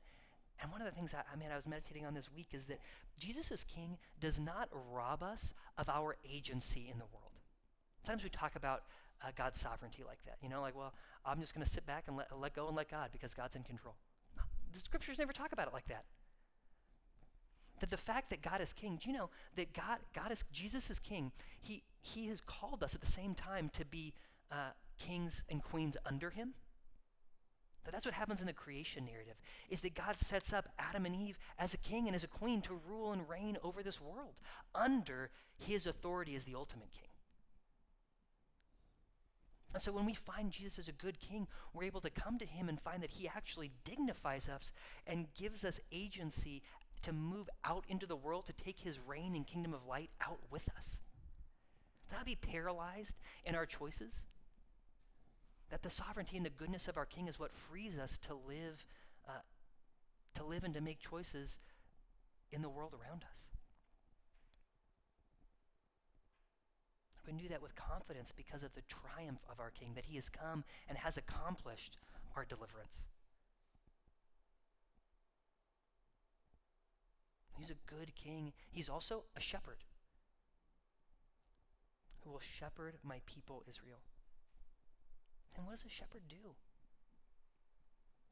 and 0.62 0.72
one 0.72 0.82
of 0.82 0.86
the 0.86 0.94
things 0.94 1.14
I, 1.14 1.24
I 1.32 1.36
mean 1.36 1.50
I 1.52 1.56
was 1.56 1.68
meditating 1.68 2.06
on 2.06 2.14
this 2.14 2.32
week 2.32 2.50
is 2.54 2.66
that 2.66 2.80
Jesus 3.20 3.52
as 3.52 3.64
King 3.64 3.98
does 4.20 4.40
not 4.40 4.70
rob 4.92 5.22
us 5.24 5.54
of 5.78 5.90
our 5.90 6.18
agency 6.30 6.90
in 6.92 6.98
the 6.98 7.06
world. 7.14 7.32
Sometimes 8.04 8.24
we 8.24 8.30
talk 8.30 8.56
about 8.56 8.84
uh, 9.24 9.32
God's 9.36 9.60
sovereignty 9.60 10.04
like 10.06 10.24
that. 10.26 10.38
You 10.42 10.50
know, 10.50 10.62
like, 10.62 10.76
well, 10.76 10.94
I'm 11.26 11.40
just 11.40 11.54
going 11.54 11.66
to 11.66 11.72
sit 11.72 11.86
back 11.86 12.06
and 12.08 12.16
let, 12.18 12.28
let 12.40 12.54
go 12.54 12.68
and 12.68 12.76
let 12.76 12.90
God 12.90 13.10
because 13.12 13.34
God's 13.34 13.56
in 13.56 13.64
control. 13.64 13.96
The 14.74 14.80
scriptures 14.80 15.20
never 15.20 15.34
talk 15.34 15.52
about 15.52 15.68
it 15.68 15.74
like 15.74 15.88
that. 15.88 16.04
That 17.80 17.90
the 17.90 17.98
fact 17.98 18.30
that 18.30 18.42
God 18.42 18.62
is 18.62 18.74
king, 18.74 19.00
do 19.02 19.10
you 19.10 19.18
know 19.18 19.30
that 19.56 19.74
God, 19.74 20.00
God 20.14 20.32
is, 20.32 20.44
Jesus 20.52 20.90
is 20.90 21.00
king, 21.00 21.32
he, 21.62 21.84
he 22.02 22.28
has 22.28 22.42
called 22.42 22.84
us 22.84 22.96
at 22.96 23.02
the 23.02 23.08
same 23.08 23.36
time 23.36 23.70
to 23.74 23.86
be 23.86 24.14
uh, 24.52 24.72
kings 24.98 25.44
and 25.50 25.64
queens 25.64 25.98
under 26.06 26.30
him? 26.30 26.54
That 27.86 27.92
that's 27.92 28.06
what 28.06 28.16
happens 28.16 28.42
in 28.42 28.48
the 28.48 28.54
creation 28.54 29.06
narrative, 29.06 29.36
is 29.70 29.82
that 29.82 29.94
God 29.94 30.20
sets 30.20 30.52
up 30.52 30.68
Adam 30.78 31.06
and 31.06 31.16
Eve 31.16 31.38
as 31.58 31.74
a 31.74 31.78
king 31.78 32.08
and 32.08 32.16
as 32.16 32.24
a 32.24 32.28
queen 32.28 32.62
to 32.62 32.82
rule 32.90 33.14
and 33.14 33.30
reign 33.30 33.58
over 33.64 33.84
this 33.84 34.02
world 34.02 34.40
under 34.74 35.30
his 35.58 35.86
authority 35.86 36.36
as 36.36 36.46
the 36.46 36.56
ultimate 36.56 36.92
king. 36.92 37.10
And 39.74 39.84
so 39.84 39.92
when 39.92 40.06
we 40.06 40.14
find 40.14 40.52
Jesus 40.52 40.80
as 40.80 40.88
a 40.88 40.94
good 40.94 41.20
king, 41.20 41.48
we're 41.74 41.84
able 41.84 42.02
to 42.02 42.10
come 42.10 42.40
to 42.40 42.46
him 42.46 42.70
and 42.70 42.80
find 42.80 43.04
that 43.04 43.12
he 43.12 43.28
actually 43.28 43.72
dignifies 43.84 44.48
us 44.48 44.72
and 45.06 45.28
gives 45.38 45.66
us 45.66 45.82
agency 45.92 46.64
to 47.02 47.12
move 47.12 47.50
out 47.64 47.84
into 47.90 48.06
the 48.06 48.16
world 48.16 48.46
to 48.46 48.54
take 48.54 48.80
his 48.80 49.00
reign 49.06 49.36
and 49.36 49.46
kingdom 49.46 49.74
of 49.74 49.86
light 49.86 50.10
out 50.22 50.40
with 50.50 50.68
us. 50.78 51.02
To 52.10 52.16
not 52.16 52.26
be 52.26 52.36
paralyzed 52.36 53.16
in 53.44 53.54
our 53.54 53.66
choices. 53.66 54.26
That 55.70 55.82
the 55.84 55.90
sovereignty 55.90 56.38
and 56.38 56.46
the 56.46 56.52
goodness 56.52 56.88
of 56.88 56.98
our 56.98 57.06
king 57.06 57.28
is 57.28 57.40
what 57.40 57.52
frees 57.52 57.98
us 57.98 58.18
to 58.20 58.34
live, 58.34 58.86
uh, 59.28 59.42
to 60.36 60.44
live 60.44 60.64
and 60.64 60.74
to 60.74 60.82
make 60.82 61.00
choices 61.00 61.58
in 62.52 62.62
the 62.62 62.70
world 62.70 62.94
around 62.94 63.26
us. 63.32 63.50
We 67.26 67.32
can 67.32 67.42
do 67.42 67.50
that 67.50 67.62
with 67.62 67.76
confidence 67.76 68.32
because 68.32 68.62
of 68.62 68.76
the 68.76 68.84
triumph 68.84 69.40
of 69.52 69.60
our 69.60 69.72
King, 69.72 69.94
that 69.96 70.06
he 70.06 70.16
has 70.16 70.30
come 70.30 70.64
and 70.88 70.98
has 71.00 71.18
accomplished 71.18 71.98
our 72.36 72.46
deliverance. 72.46 73.06
He's 77.58 77.72
a 77.72 77.92
good 77.92 78.14
king. 78.16 78.54
He's 78.70 78.90
also 78.90 79.24
a 79.36 79.40
shepherd 79.40 79.86
who 82.20 82.32
will 82.32 82.42
shepherd 82.42 82.98
my 83.04 83.22
people 83.26 83.64
Israel. 83.68 84.00
And 85.56 85.66
what 85.66 85.76
does 85.76 85.86
a 85.86 85.90
shepherd 85.90 86.24
do? 86.28 86.56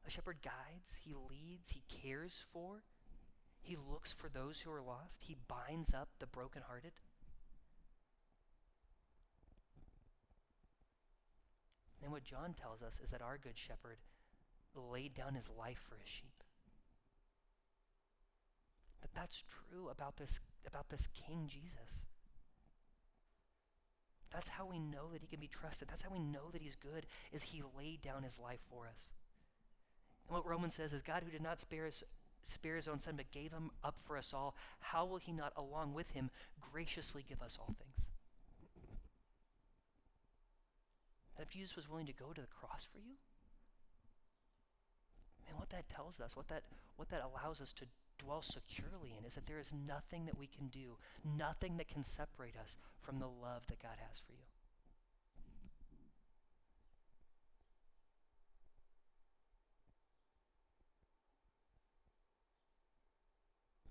A 0.06 0.10
shepherd 0.10 0.38
guides, 0.42 0.96
he 1.02 1.14
leads, 1.14 1.70
he 1.70 1.82
cares 1.88 2.44
for, 2.52 2.82
he 3.62 3.76
looks 3.76 4.12
for 4.12 4.28
those 4.28 4.60
who 4.60 4.70
are 4.70 4.82
lost, 4.82 5.22
he 5.22 5.36
binds 5.48 5.94
up 5.94 6.08
the 6.18 6.26
brokenhearted. 6.26 6.92
And 12.02 12.12
what 12.12 12.24
John 12.24 12.52
tells 12.52 12.82
us 12.82 13.00
is 13.02 13.10
that 13.10 13.22
our 13.22 13.38
good 13.38 13.56
shepherd 13.56 13.96
laid 14.74 15.14
down 15.14 15.34
his 15.34 15.48
life 15.48 15.82
for 15.88 15.96
his 15.96 16.08
sheep. 16.08 16.44
That 19.00 19.14
that's 19.14 19.42
true 19.48 19.88
about 19.88 20.18
this, 20.18 20.40
about 20.66 20.90
this 20.90 21.08
King 21.14 21.48
Jesus. 21.50 22.04
That's 24.34 24.48
how 24.48 24.66
we 24.66 24.80
know 24.80 25.12
that 25.12 25.22
he 25.22 25.28
can 25.28 25.38
be 25.38 25.46
trusted. 25.46 25.86
That's 25.88 26.02
how 26.02 26.10
we 26.10 26.18
know 26.18 26.50
that 26.52 26.60
he's 26.60 26.74
good, 26.74 27.06
is 27.32 27.42
he 27.44 27.62
laid 27.78 28.02
down 28.02 28.24
his 28.24 28.36
life 28.36 28.60
for 28.68 28.88
us. 28.88 29.12
And 30.26 30.34
what 30.36 30.46
Romans 30.46 30.74
says 30.74 30.92
is 30.92 31.02
God 31.02 31.22
who 31.24 31.30
did 31.30 31.42
not 31.42 31.60
spare 31.60 31.86
his, 31.86 32.02
spare 32.42 32.74
his 32.74 32.88
own 32.88 32.98
son 32.98 33.14
but 33.16 33.30
gave 33.30 33.52
him 33.52 33.70
up 33.84 33.96
for 34.04 34.16
us 34.16 34.34
all, 34.34 34.56
how 34.80 35.06
will 35.06 35.18
he 35.18 35.30
not 35.30 35.52
along 35.56 35.94
with 35.94 36.10
him 36.10 36.30
graciously 36.72 37.24
give 37.28 37.40
us 37.42 37.56
all 37.60 37.76
things? 37.78 38.08
That 41.36 41.44
if 41.44 41.50
Jesus 41.50 41.76
was 41.76 41.88
willing 41.88 42.06
to 42.06 42.12
go 42.12 42.32
to 42.32 42.40
the 42.40 42.48
cross 42.48 42.88
for 42.92 42.98
you, 42.98 43.14
and 45.48 45.56
what 45.58 45.70
that 45.70 45.88
tells 45.88 46.20
us, 46.20 46.36
what 46.36 46.48
that, 46.48 46.64
what 46.96 47.08
that 47.10 47.22
allows 47.22 47.60
us 47.60 47.72
to 47.74 47.84
dwell 48.18 48.42
securely 48.42 49.14
in, 49.16 49.24
is 49.24 49.34
that 49.34 49.46
there 49.46 49.58
is 49.58 49.72
nothing 49.72 50.26
that 50.26 50.38
we 50.38 50.46
can 50.46 50.68
do, 50.68 50.96
nothing 51.24 51.76
that 51.76 51.88
can 51.88 52.04
separate 52.04 52.56
us 52.56 52.76
from 53.00 53.18
the 53.18 53.26
love 53.26 53.66
that 53.68 53.82
God 53.82 53.98
has 54.08 54.18
for 54.18 54.32
you. 54.32 54.46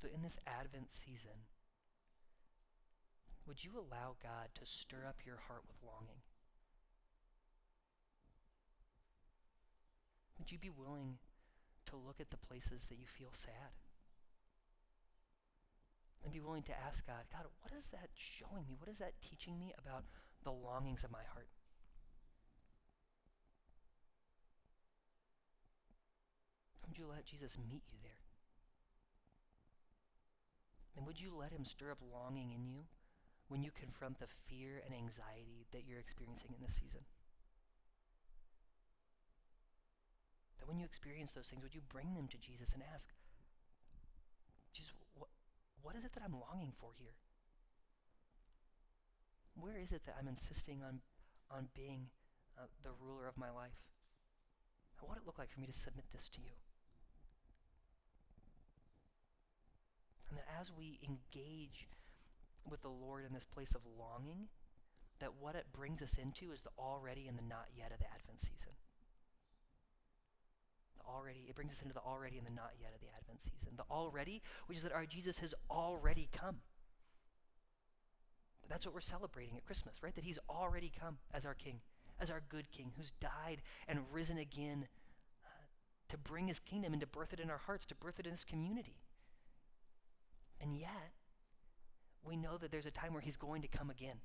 So, 0.01 0.09
in 0.13 0.21
this 0.21 0.37
Advent 0.45 0.91
season, 0.91 1.47
would 3.47 3.63
you 3.63 3.71
allow 3.75 4.15
God 4.21 4.49
to 4.55 4.65
stir 4.65 5.05
up 5.07 5.25
your 5.25 5.37
heart 5.47 5.61
with 5.65 5.77
longing? 5.81 6.23
Would 10.37 10.51
you 10.51 10.57
be 10.57 10.69
willing 10.69 11.19
to 11.85 11.95
look 11.95 12.19
at 12.19 12.31
the 12.31 12.37
places 12.37 12.87
that 12.87 12.99
you 12.99 13.05
feel 13.07 13.31
sad? 13.31 13.71
Be 16.33 16.41
willing 16.41 16.63
to 16.63 16.73
ask 16.73 17.05
God, 17.05 17.29
God, 17.31 17.45
what 17.61 17.77
is 17.77 17.93
that 17.93 18.09
showing 18.17 18.65
me? 18.67 18.73
What 18.79 18.89
is 18.89 18.97
that 18.97 19.13
teaching 19.21 19.59
me 19.59 19.71
about 19.77 20.03
the 20.43 20.49
longings 20.49 21.03
of 21.03 21.11
my 21.11 21.21
heart? 21.31 21.47
Would 26.87 26.97
you 26.97 27.05
let 27.05 27.25
Jesus 27.25 27.55
meet 27.69 27.83
you 27.85 27.99
there? 28.01 28.25
And 30.97 31.05
would 31.05 31.21
you 31.21 31.37
let 31.37 31.51
him 31.51 31.65
stir 31.65 31.91
up 31.91 32.01
longing 32.01 32.51
in 32.51 32.65
you 32.65 32.85
when 33.47 33.61
you 33.61 33.69
confront 33.69 34.19
the 34.19 34.33
fear 34.49 34.81
and 34.83 34.93
anxiety 34.95 35.67
that 35.71 35.85
you're 35.87 35.99
experiencing 35.99 36.49
in 36.57 36.65
this 36.65 36.73
season? 36.73 37.01
That 40.57 40.67
when 40.67 40.79
you 40.79 40.85
experience 40.85 41.33
those 41.33 41.45
things, 41.45 41.61
would 41.61 41.75
you 41.75 41.81
bring 41.89 42.15
them 42.15 42.27
to 42.29 42.37
Jesus 42.37 42.73
and 42.73 42.81
ask, 42.91 43.09
what 45.83 45.95
is 45.95 46.03
it 46.03 46.13
that 46.15 46.23
I'm 46.25 46.33
longing 46.33 46.71
for 46.79 46.91
here? 46.97 47.19
Where 49.53 49.77
is 49.77 49.91
it 49.91 50.01
that 50.05 50.15
I'm 50.17 50.27
insisting 50.27 50.81
on, 50.81 51.01
on 51.51 51.67
being 51.75 52.07
uh, 52.57 52.71
the 52.83 52.89
ruler 52.99 53.27
of 53.27 53.37
my 53.37 53.51
life? 53.51 53.77
What 54.99 55.09
would 55.09 55.17
it 55.19 55.27
look 55.27 55.37
like 55.37 55.51
for 55.51 55.59
me 55.59 55.67
to 55.67 55.73
submit 55.73 56.05
this 56.11 56.29
to 56.29 56.41
you? 56.41 56.55
And 60.29 60.39
that 60.39 60.47
as 60.59 60.71
we 60.71 60.99
engage 61.03 61.89
with 62.67 62.81
the 62.81 62.89
Lord 62.89 63.25
in 63.27 63.33
this 63.33 63.45
place 63.45 63.75
of 63.75 63.81
longing, 63.99 64.47
that 65.19 65.35
what 65.39 65.55
it 65.55 65.67
brings 65.73 66.01
us 66.01 66.15
into 66.15 66.51
is 66.53 66.61
the 66.61 66.71
already 66.79 67.27
and 67.27 67.37
the 67.37 67.43
not 67.43 67.67
yet 67.75 67.91
of 67.91 67.99
the 67.99 68.05
Advent 68.05 68.41
season 68.41 68.71
already, 71.07 71.45
it 71.47 71.55
brings 71.55 71.71
us 71.71 71.81
into 71.81 71.93
the 71.93 72.01
already 72.01 72.37
and 72.37 72.45
the 72.45 72.51
not 72.51 72.71
yet 72.79 72.91
of 72.93 73.01
the 73.01 73.07
Advent 73.17 73.41
season. 73.41 73.75
The 73.75 73.83
already, 73.89 74.41
which 74.67 74.77
is 74.77 74.83
that 74.83 74.91
our 74.91 75.05
Jesus 75.05 75.39
has 75.39 75.53
already 75.69 76.29
come. 76.31 76.57
That's 78.69 78.85
what 78.85 78.95
we're 78.95 79.01
celebrating 79.01 79.57
at 79.57 79.65
Christmas, 79.65 80.01
right? 80.01 80.15
That 80.15 80.23
he's 80.23 80.39
already 80.49 80.91
come 80.97 81.17
as 81.33 81.45
our 81.45 81.53
king, 81.53 81.81
as 82.19 82.29
our 82.29 82.41
good 82.47 82.71
king, 82.71 82.91
who's 82.97 83.11
died 83.11 83.61
and 83.87 83.99
risen 84.11 84.37
again 84.37 84.87
uh, 85.43 85.49
to 86.09 86.17
bring 86.17 86.47
his 86.47 86.59
kingdom 86.59 86.93
and 86.93 87.01
to 87.01 87.07
birth 87.07 87.33
it 87.33 87.39
in 87.39 87.49
our 87.49 87.57
hearts, 87.57 87.85
to 87.87 87.95
birth 87.95 88.19
it 88.19 88.25
in 88.25 88.31
this 88.31 88.45
community. 88.45 89.01
And 90.61 90.77
yet, 90.77 91.11
we 92.23 92.37
know 92.37 92.57
that 92.57 92.71
there's 92.71 92.85
a 92.85 92.91
time 92.91 93.13
where 93.13 93.21
he's 93.21 93.35
going 93.37 93.61
to 93.63 93.67
come 93.67 93.89
again. 93.89 94.17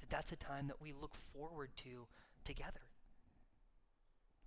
That 0.00 0.10
that's 0.10 0.32
a 0.32 0.36
time 0.36 0.66
that 0.66 0.80
we 0.80 0.92
look 0.92 1.14
forward 1.14 1.70
to 1.84 2.08
together 2.44 2.85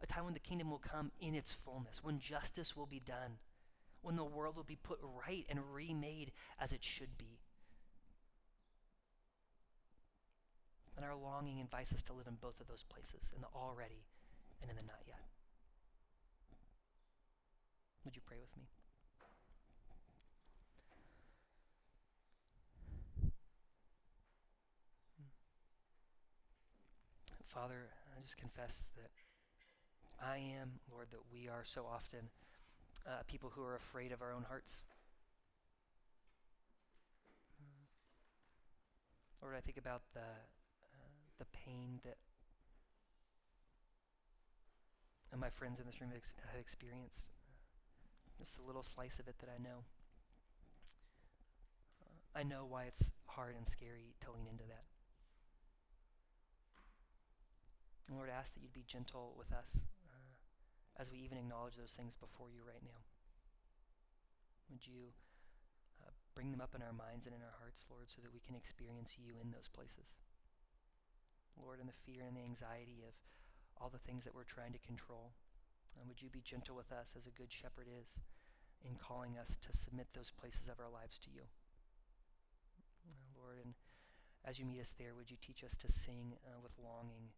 a 0.01 0.07
time 0.07 0.25
when 0.25 0.33
the 0.33 0.39
kingdom 0.39 0.69
will 0.69 0.79
come 0.79 1.11
in 1.19 1.35
its 1.35 1.51
fullness, 1.51 2.03
when 2.03 2.19
justice 2.19 2.75
will 2.75 2.85
be 2.85 2.99
done, 2.99 3.37
when 4.01 4.15
the 4.15 4.23
world 4.23 4.55
will 4.55 4.63
be 4.63 4.77
put 4.81 4.99
right 5.25 5.45
and 5.49 5.59
remade 5.73 6.31
as 6.59 6.71
it 6.71 6.83
should 6.83 7.17
be. 7.17 7.39
And 10.95 11.05
our 11.05 11.15
longing 11.15 11.59
invites 11.59 11.93
us 11.93 12.03
to 12.03 12.13
live 12.13 12.27
in 12.27 12.35
both 12.41 12.59
of 12.59 12.67
those 12.67 12.83
places, 12.83 13.29
in 13.33 13.41
the 13.41 13.47
already 13.55 14.03
and 14.61 14.69
in 14.69 14.75
the 14.75 14.83
not 14.83 14.99
yet. 15.07 15.23
Would 18.05 18.15
you 18.15 18.21
pray 18.25 18.37
with 18.39 18.55
me? 18.57 18.63
Father, 27.45 27.89
I 28.15 28.21
just 28.21 28.37
confess 28.37 28.89
that 28.95 29.09
I 30.21 30.37
am, 30.59 30.79
Lord, 30.91 31.07
that 31.11 31.19
we 31.31 31.47
are 31.47 31.63
so 31.63 31.85
often 31.89 32.29
uh, 33.07 33.23
people 33.27 33.51
who 33.55 33.63
are 33.63 33.75
afraid 33.75 34.11
of 34.11 34.21
our 34.21 34.33
own 34.33 34.43
hearts. 34.43 34.83
Lord, 39.41 39.55
I 39.55 39.61
think 39.61 39.77
about 39.77 40.01
the, 40.13 40.19
uh, 40.19 41.09
the 41.39 41.45
pain 41.45 41.99
that 42.03 42.17
my 45.37 45.49
friends 45.49 45.79
in 45.79 45.85
this 45.85 46.01
room 46.01 46.11
have 46.11 46.59
experienced 46.59 47.27
just 48.37 48.57
a 48.57 48.61
little 48.61 48.83
slice 48.83 49.19
of 49.19 49.27
it 49.27 49.35
that 49.39 49.47
I 49.47 49.61
know. 49.61 49.85
Uh, 52.03 52.39
I 52.39 52.43
know 52.43 52.65
why 52.67 52.83
it's 52.83 53.11
hard 53.25 53.55
and 53.55 53.67
scary 53.67 54.15
to 54.21 54.31
lean 54.31 54.47
into 54.51 54.65
that. 54.67 54.83
And 58.07 58.17
Lord, 58.17 58.29
ask 58.29 58.53
that 58.53 58.61
you'd 58.61 58.73
be 58.73 58.83
gentle 58.87 59.35
with 59.37 59.53
us 59.53 59.77
as 60.99 61.07
we 61.07 61.23
even 61.23 61.39
acknowledge 61.39 61.79
those 61.79 61.95
things 61.95 62.19
before 62.19 62.51
you 62.51 62.59
right 62.67 62.83
now. 62.83 62.99
Would 64.67 64.83
you 64.83 65.15
uh, 66.03 66.11
bring 66.35 66.51
them 66.51 66.59
up 66.59 66.75
in 66.75 66.83
our 66.83 66.93
minds 66.93 67.23
and 67.23 67.33
in 67.33 67.39
our 67.39 67.55
hearts, 67.57 67.87
Lord, 67.87 68.11
so 68.11 68.19
that 68.19 68.35
we 68.35 68.43
can 68.43 68.53
experience 68.53 69.15
you 69.15 69.39
in 69.39 69.55
those 69.55 69.71
places? 69.71 70.19
Lord, 71.55 71.79
in 71.79 71.87
the 71.87 72.01
fear 72.03 72.27
and 72.27 72.35
the 72.35 72.43
anxiety 72.43 72.99
of 73.07 73.15
all 73.79 73.87
the 73.87 74.03
things 74.03 74.27
that 74.27 74.35
we're 74.35 74.47
trying 74.47 74.75
to 74.75 74.83
control, 74.83 75.31
uh, 75.95 76.03
would 76.03 76.21
you 76.21 76.29
be 76.29 76.43
gentle 76.43 76.75
with 76.75 76.91
us 76.91 77.15
as 77.15 77.25
a 77.25 77.33
good 77.33 77.51
shepherd 77.51 77.87
is 77.87 78.19
in 78.83 78.99
calling 78.99 79.39
us 79.39 79.55
to 79.63 79.71
submit 79.71 80.11
those 80.11 80.35
places 80.35 80.67
of 80.67 80.83
our 80.83 80.91
lives 80.91 81.17
to 81.23 81.31
you? 81.31 81.47
Uh, 83.07 83.23
Lord, 83.39 83.55
and 83.63 83.73
as 84.43 84.59
you 84.59 84.67
meet 84.67 84.83
us 84.83 84.95
there, 84.99 85.15
would 85.15 85.31
you 85.31 85.39
teach 85.39 85.63
us 85.63 85.75
to 85.79 85.91
sing 85.91 86.35
uh, 86.43 86.59
with 86.59 86.75
longing? 86.75 87.31